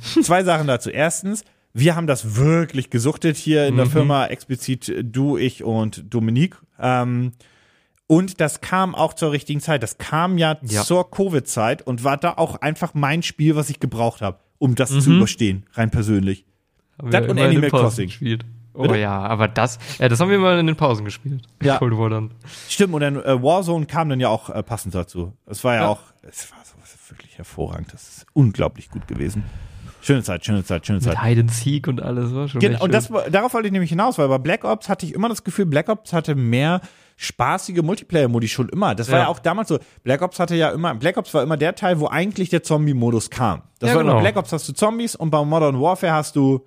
[0.22, 0.90] zwei Sachen dazu.
[0.90, 3.90] Erstens, wir haben das wirklich gesuchtet hier in der Mhm.
[3.90, 6.56] Firma, explizit du, ich und Dominique.
[6.78, 7.32] Ähm,
[8.06, 9.82] und das kam auch zur richtigen Zeit.
[9.82, 10.84] Das kam ja, Ja.
[10.84, 14.90] zur Covid-Zeit und war da auch einfach mein Spiel, was ich gebraucht habe, um das
[14.90, 15.00] Mhm.
[15.00, 16.44] zu überstehen, rein persönlich.
[16.98, 18.06] Haben Das und Animal Crossing.
[18.08, 18.44] Gespielt.
[18.74, 18.98] Oh Bitte?
[18.98, 21.42] ja, aber das, ja, das haben wir mal in den Pausen gespielt.
[21.62, 21.78] Ja.
[21.78, 22.30] Cold War dann.
[22.68, 25.32] Stimmt, und dann äh, Warzone kam dann ja auch äh, passend dazu.
[25.46, 25.88] Es war ja, Ja.
[25.88, 26.74] auch, es war so
[27.08, 27.92] wirklich hervorragend.
[27.92, 29.44] Das ist unglaublich gut gewesen.
[30.02, 31.14] Schöne Zeit, schöne Zeit, schöne Zeit.
[31.14, 33.90] Mit Hide and Seek und alles, war schon Genau, und das, darauf wollte ich nämlich
[33.90, 36.80] hinaus, weil bei Black Ops hatte ich immer das Gefühl, Black Ops hatte mehr
[37.16, 38.94] spaßige Multiplayer-Modi schon immer.
[38.94, 39.24] Das war ja.
[39.24, 39.30] Ja.
[39.30, 39.78] auch damals so.
[40.04, 43.30] Black Ops hatte ja immer, Black Ops war immer der Teil, wo eigentlich der Zombie-Modus
[43.30, 43.62] kam.
[43.78, 44.20] Das Ja, war immer genau.
[44.22, 46.66] Black Ops hast du Zombies und bei Modern Warfare hast du.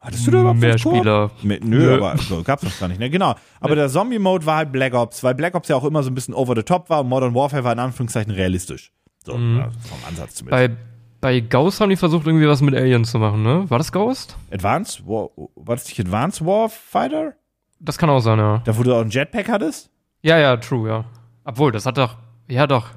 [0.00, 0.78] Hattest du da überhaupt Mehr?
[0.78, 1.30] Spieler.
[1.42, 1.94] Mit, nö, Nö.
[1.96, 3.10] aber so, gab's noch gar nicht, ne?
[3.10, 3.34] Genau.
[3.60, 6.14] Aber der Zombie-Mode war halt Black Ops, weil Black Ops ja auch immer so ein
[6.14, 8.92] bisschen over the top war und Modern Warfare war in Anführungszeichen realistisch.
[9.24, 9.60] So, Mhm.
[9.60, 10.70] also vom Ansatz zumindest.
[10.70, 10.76] Bei,
[11.20, 13.68] bei Ghost haben die versucht, irgendwie was mit Aliens zu machen, ne?
[13.68, 14.36] War das Ghost?
[14.52, 17.34] Advanced War, war das nicht Advanced Warfighter?
[17.80, 18.58] Das kann auch sein, ja.
[18.64, 19.90] Da wo du auch einen Jetpack hattest?
[20.22, 21.04] Ja, ja, true, ja.
[21.44, 22.16] Obwohl, das hat doch,
[22.48, 22.90] ja doch.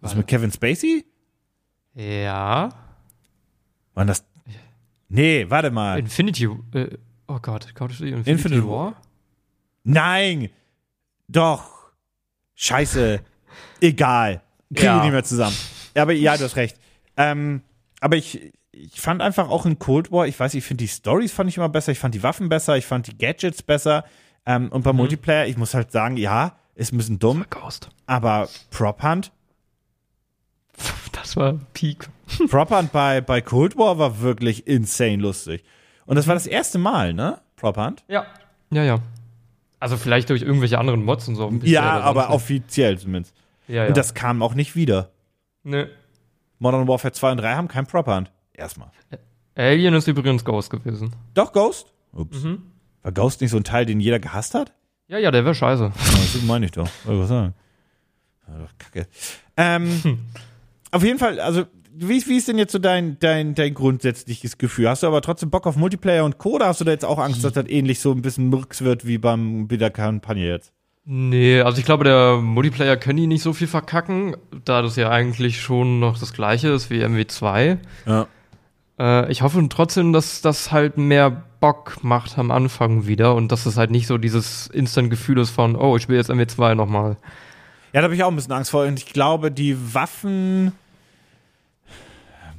[0.00, 1.04] Was mit Kevin Spacey?
[1.94, 2.68] Ja.
[3.94, 4.24] Waren das.
[5.08, 5.98] Nee, warte mal.
[5.98, 6.44] Infinity,
[6.74, 6.96] äh,
[7.26, 8.94] oh Gott, Call of Duty Infinity, Infinite War?
[9.84, 10.50] Nein!
[11.28, 11.70] Doch!
[12.54, 13.20] Scheiße.
[13.80, 14.42] Egal.
[14.74, 14.96] Kriege Ja.
[14.98, 15.56] ich nicht mehr zusammen.
[15.94, 16.78] Ja, Aber ja, du hast recht.
[17.16, 17.62] Ähm,
[18.00, 21.32] aber ich, ich fand einfach auch in Cold War, ich weiß, ich finde die Stories
[21.32, 24.04] fand ich immer besser, ich fand die Waffen besser, ich fand die Gadgets besser.
[24.46, 25.00] Ähm, und beim Mhm.
[25.02, 27.44] Multiplayer, ich muss halt sagen, ja, ist ein bisschen dumm,
[28.06, 29.32] aber Prop Hunt,
[31.12, 32.08] Das war Peak.
[32.50, 35.64] Prop Hunt bei, bei Cold War war wirklich insane lustig.
[36.06, 37.40] Und das war das erste Mal, ne?
[37.56, 38.04] Prop Hunt?
[38.08, 38.26] Ja.
[38.70, 38.98] Ja, ja.
[39.80, 41.50] Also vielleicht durch irgendwelche anderen Mods und so.
[41.62, 43.34] Ja, aber offiziell zumindest.
[43.66, 43.88] Ja, ja.
[43.88, 45.10] Und das kam auch nicht wieder.
[45.62, 45.86] Nö.
[46.58, 48.32] Modern Warfare 2 und 3 haben kein Prop Hunt.
[48.58, 48.90] Erstmal.
[49.54, 51.12] Alien ist übrigens Ghost gewesen.
[51.34, 51.92] Doch, Ghost?
[52.12, 52.42] Ups.
[52.42, 52.62] Mhm.
[53.02, 54.72] War Ghost nicht so ein Teil, den jeder gehasst hat?
[55.06, 55.92] Ja, ja, der wäre scheiße.
[55.94, 56.88] Das meine ich doch.
[57.04, 57.54] Wollte ich was sagen.
[58.78, 59.06] Kacke.
[59.56, 60.18] Ähm,
[60.90, 64.88] auf jeden Fall, also, wie, wie ist denn jetzt so dein, dein, dein grundsätzliches Gefühl?
[64.88, 66.56] Hast du aber trotzdem Bock auf Multiplayer und Co.
[66.56, 69.06] oder hast du da jetzt auch Angst, dass das ähnlich so ein bisschen Murks wird
[69.06, 70.72] wie beim, bei der Kampagne jetzt?
[71.04, 75.10] Nee, also ich glaube, der Multiplayer können die nicht so viel verkacken, da das ja
[75.10, 77.78] eigentlich schon noch das gleiche ist wie MW2.
[78.06, 78.26] Ja.
[78.98, 81.30] Äh, ich hoffe trotzdem, dass das halt mehr
[81.60, 85.76] Bock macht am Anfang wieder und dass es halt nicht so dieses Instant-Gefühl ist von,
[85.76, 87.16] oh, ich spiele jetzt MW2 nochmal.
[87.92, 88.84] Ja, da habe ich auch ein bisschen Angst vor.
[88.84, 90.72] Und ich glaube, die Waffen.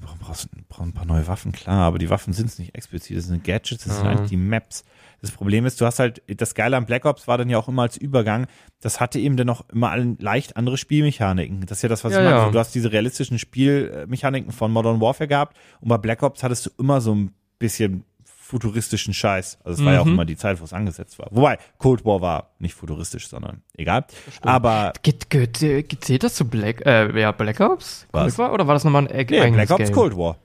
[0.01, 1.51] Warum brauchst du brauchst ein paar neue Waffen?
[1.51, 3.17] Klar, aber die Waffen sind es nicht explizit.
[3.17, 4.11] Das sind Gadgets, das sind Ja.
[4.11, 4.83] eigentlich die Maps.
[5.21, 7.67] Das Problem ist, du hast halt, das Geile am Black Ops war dann ja auch
[7.67, 8.47] immer als Übergang,
[8.81, 11.65] das hatte eben dann auch immer leicht andere Spielmechaniken.
[11.65, 12.35] Das ist ja das, was Ja, ich meine.
[12.35, 12.41] ja.
[12.43, 16.65] Also Du hast diese realistischen Spielmechaniken von Modern Warfare gehabt und bei Black Ops hattest
[16.67, 19.59] du immer so ein bisschen futuristischen Scheiß.
[19.63, 20.13] Also es war ja auch Mhm.
[20.13, 21.27] immer die Zeit, wo es angesetzt war.
[21.29, 24.05] Wobei, Cold War war nicht futuristisch, sondern egal.
[24.41, 28.07] Aber Geht, geht, zählt das zu Black, äh, ja, Black Ops?
[28.11, 28.23] Was?
[28.23, 28.53] Cold War?
[28.53, 29.93] Oder war das nochmal ein nee, eigenes Black Ops Game?
[29.93, 30.37] Cold War.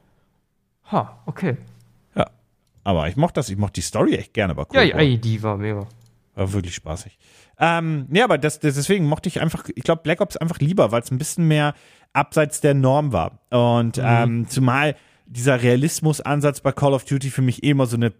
[0.92, 1.56] Ha, okay.
[2.84, 5.18] Aber ich mochte das, ich mochte die Story echt gerne bei Cold Ja, ja, ey,
[5.18, 5.86] die war mega.
[6.34, 7.18] War wirklich spaßig.
[7.58, 10.92] Ähm, nee, aber das, das, deswegen mochte ich einfach, ich glaube, Black Ops einfach lieber,
[10.92, 11.74] weil es ein bisschen mehr
[12.12, 13.40] abseits der Norm war.
[13.50, 18.12] Und ähm, zumal dieser Realismusansatz bei Call of Duty für mich eh immer so eine,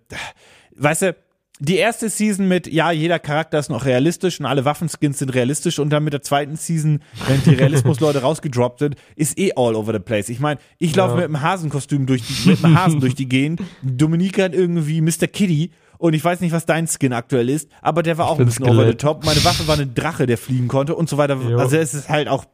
[0.76, 1.16] weißt du,
[1.60, 5.78] die erste Season mit, ja, jeder Charakter ist noch realistisch und alle Waffenskins sind realistisch
[5.78, 9.92] und dann mit der zweiten Season, wenn die Realismusleute rausgedroppt sind, ist eh all over
[9.92, 10.28] the place.
[10.30, 11.16] Ich meine, ich laufe Ja.
[11.16, 15.28] mit einem Hasenkostüm durch die, mit einem Hasen durch die Gegend, Dominik hat irgendwie Mr.
[15.32, 18.46] Kitty und ich weiß nicht, was dein Skin aktuell ist, aber der war auch ein
[18.46, 19.00] bisschen over the Skelett.
[19.00, 19.24] top.
[19.24, 21.36] Meine Waffe war ein Drache, der fliegen konnte und so weiter.
[21.36, 21.56] Jo.
[21.58, 22.44] Also es ist halt auch,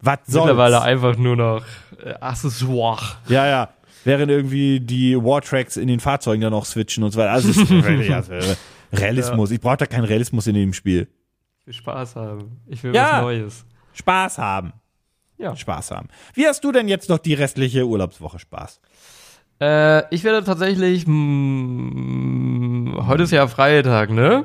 [0.00, 0.46] was soll's?
[0.46, 1.62] Mittlerweile einfach nur noch
[2.04, 3.00] äh, Accessoire.
[3.28, 3.68] Ja, ja.
[4.04, 7.32] Während irgendwie die Wartracks in den Fahrzeugen dann noch switchen und so weiter.
[7.32, 7.52] Also
[8.92, 9.50] Realismus.
[9.50, 11.08] Ich brauche da keinen Realismus in dem Spiel.
[11.64, 12.60] Viel Spaß haben.
[12.66, 13.16] Ich will Ja.
[13.16, 13.64] was Neues.
[13.94, 14.72] Spaß haben.
[15.36, 15.54] Ja.
[15.54, 16.08] Spaß haben.
[16.34, 18.80] Wie hast du denn jetzt noch die restliche Urlaubswoche Spaß?
[19.60, 24.44] Äh, ich werde tatsächlich, mh, heute ist ja Freitag, ne?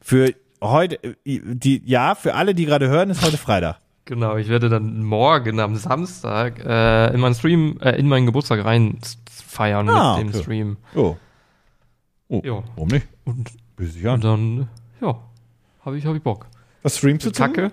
[0.00, 0.32] Für
[0.62, 3.78] heute, äh, die, ja, für alle, die gerade hören, ist heute Freitag.
[4.06, 8.64] Genau, ich werde dann morgen am Samstag äh, in meinen Stream, äh, in meinen Geburtstag
[8.64, 8.98] rein
[9.30, 10.42] feiern Ah, mit dem okay.
[10.42, 10.76] Stream.
[10.94, 11.16] Oh.
[12.28, 12.40] Oh.
[12.44, 12.62] Ja.
[12.76, 13.06] Warum nicht?
[13.24, 14.68] Und, und dann,
[15.00, 15.18] ja,
[15.84, 16.46] habe ich, hab ich Bock.
[16.82, 17.42] Was streamst du zu?
[17.42, 17.72] Kacke.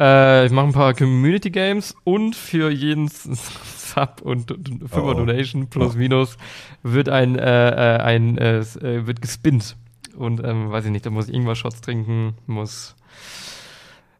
[0.00, 5.14] Äh, ich mache ein paar Community Games und für jeden Sub und, und Fünfer Oh.
[5.14, 5.98] Donation plus Oh.
[5.98, 6.36] minus
[6.82, 9.76] wird ein, äh, äh, ein äh, äh, wird gespinnt.
[10.16, 12.96] Und ähm, weiß ich nicht, da muss ich Ingwer-Shots trinken, muss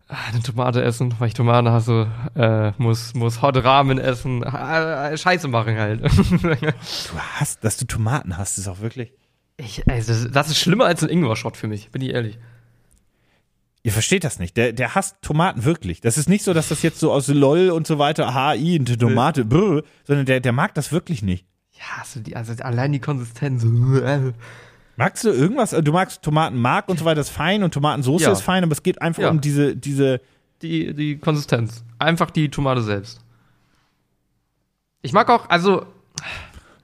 [0.08, 5.16] eine Tomate essen, weil ich Tomaten hasse, äh, muss, muss Hot Ramen essen, äh, äh,
[5.16, 6.02] Scheiße machen halt.
[6.60, 9.12] Du hast, dass du Tomaten hast, ist auch wirklich.
[9.56, 12.38] ich, also, das ist schlimmer als ein Ingwer-Shot für mich, bin ich ehrlich.
[13.82, 14.56] Ihr versteht das nicht.
[14.56, 16.00] Der, der hasst Tomaten wirklich.
[16.00, 18.98] Das ist nicht so, dass das jetzt so aus LOL und so weiter, HI, eine
[18.98, 21.46] Tomate, brr, sondern der, der mag das wirklich nicht.
[21.72, 23.64] Ja, also, die, also allein die Konsistenz.
[24.96, 25.70] Magst du irgendwas?
[25.70, 28.32] Du magst Tomatenmark und so weiter, ist fein und Tomatensauce Ja.
[28.32, 29.30] ist fein, aber es geht einfach Ja.
[29.30, 30.20] um diese, diese,
[30.62, 31.84] die, die Konsistenz.
[31.98, 33.20] Einfach die Tomate selbst.
[35.02, 35.86] Ich mag auch, also,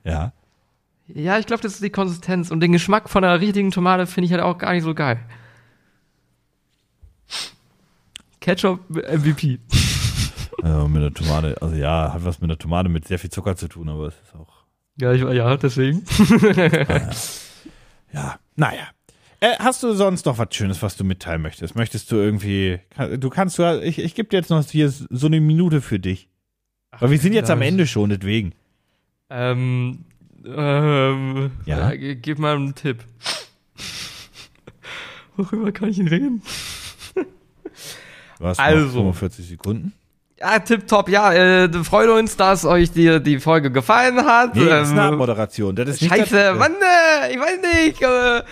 [0.04, 0.32] ja.
[1.08, 2.50] ja, ich glaube, das ist die Konsistenz.
[2.50, 5.18] Und den Geschmack von einer richtigen Tomate finde ich halt auch gar nicht so geil.
[8.40, 9.58] Ketchup MVP.
[10.62, 13.56] Also mit der Tomate, also ja, hat was mit der Tomate mit sehr viel Zucker
[13.56, 14.62] zu tun, aber es ist auch,
[14.96, 16.04] Ja, ich, ja, deswegen.
[16.54, 17.10] ja,
[18.56, 18.88] naja.
[19.40, 21.74] Äh, hast du sonst noch was Schönes, was du mitteilen möchtest?
[21.74, 22.78] Möchtest du irgendwie,
[23.18, 26.28] du kannst, du, ich, ich gebe dir jetzt noch hier so eine Minute für dich.
[26.98, 27.68] Weil wir sind jetzt am ja.
[27.68, 28.54] Ende schon, deswegen.
[29.30, 30.04] Ähm,
[30.44, 31.90] ähm, Ja?
[31.90, 31.96] ja.
[31.96, 33.02] g- gib mal einen Tipp.
[35.36, 36.42] Worüber kann ich denn reden?
[38.38, 38.84] Du hast Also.
[38.86, 39.92] noch 45 Sekunden.
[40.42, 44.56] Ja, tipptopp, ja, äh, freut uns, dass euch die, die Folge gefallen hat.
[44.56, 45.76] Nee, das ist eine Ähm, Abmoderation.
[45.76, 48.02] Das ist Scheiße, das, Mann, äh, ich weiß nicht.
[48.02, 48.42] Äh,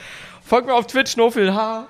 [0.45, 1.89] folgt mir auf Twitch, Nofil H.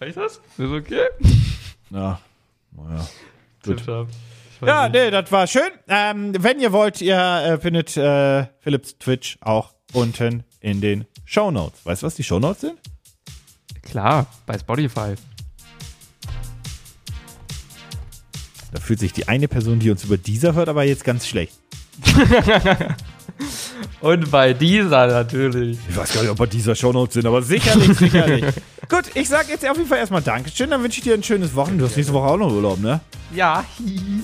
[0.00, 0.40] Reicht das?
[0.58, 1.04] Ist okay?
[1.90, 2.18] Ja,
[2.72, 3.06] naja.
[3.62, 4.08] Tipptopp.
[4.64, 5.70] Ja, nee, das war schön.
[5.86, 11.50] Ähm, wenn ihr wollt, ihr äh, findet äh, Philips Twitch auch unten in den Show
[11.50, 11.84] Notes.
[11.84, 12.78] Weißt du, was die Show Notes sind?
[13.90, 15.14] Klar, bei Spotify.
[18.72, 21.54] Da fühlt sich die eine Person, die uns über dieser hört, aber jetzt ganz schlecht.
[24.00, 25.78] Und bei dieser natürlich.
[25.88, 28.44] Ich weiß gar nicht, ob bei dieser Show Notes sind, aber sicherlich, sicherlich.
[28.88, 30.70] Gut, ich sag jetzt auf jeden Fall erstmal Dankeschön.
[30.70, 31.84] Dann wünsche ich dir ein schönes Wochenende.
[31.84, 33.00] Du hast nächste Woche auch noch Urlaub, ne?
[33.34, 33.64] Ja.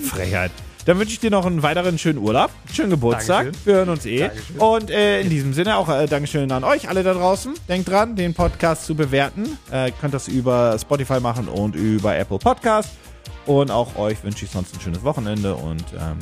[0.05, 0.53] Frechheit.
[0.85, 3.45] Dann wünsche ich dir noch einen weiteren schönen Urlaub, schönen Geburtstag.
[3.45, 3.67] Dankeschön.
[3.67, 4.19] Wir hören uns eh.
[4.19, 4.59] Dankeschön.
[4.59, 7.55] Und äh, in diesem Sinne auch äh, Dankeschön an euch alle da draußen.
[7.69, 9.59] Denkt dran, den Podcast zu bewerten.
[9.71, 12.91] Äh, ihr könnt das über Spotify machen und über Apple Podcast.
[13.47, 16.19] Und auch euch wünsche ich sonst ein schönes Wochenende und ähm,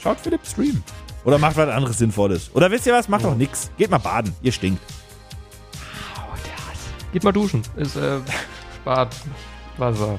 [0.00, 0.82] schaut Philipp Stream.
[1.24, 2.50] Oder macht was anderes Sinnvolles.
[2.54, 3.08] Oder wisst ihr was?
[3.08, 3.70] Macht doch nix.
[3.76, 4.34] Geht mal baden.
[4.40, 4.80] Ihr stinkt.
[6.16, 6.34] Oh.
[7.12, 7.62] Geht mal duschen.
[7.76, 8.18] Ist, äh,
[8.82, 9.16] spart
[9.76, 10.18] Wasser.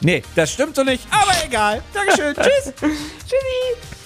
[0.00, 1.04] Nee, das stimmt so nicht.
[1.10, 1.82] Aber egal.
[1.92, 2.34] Dankeschön.
[2.36, 2.72] Tschüss.
[2.80, 3.97] Tschüssi.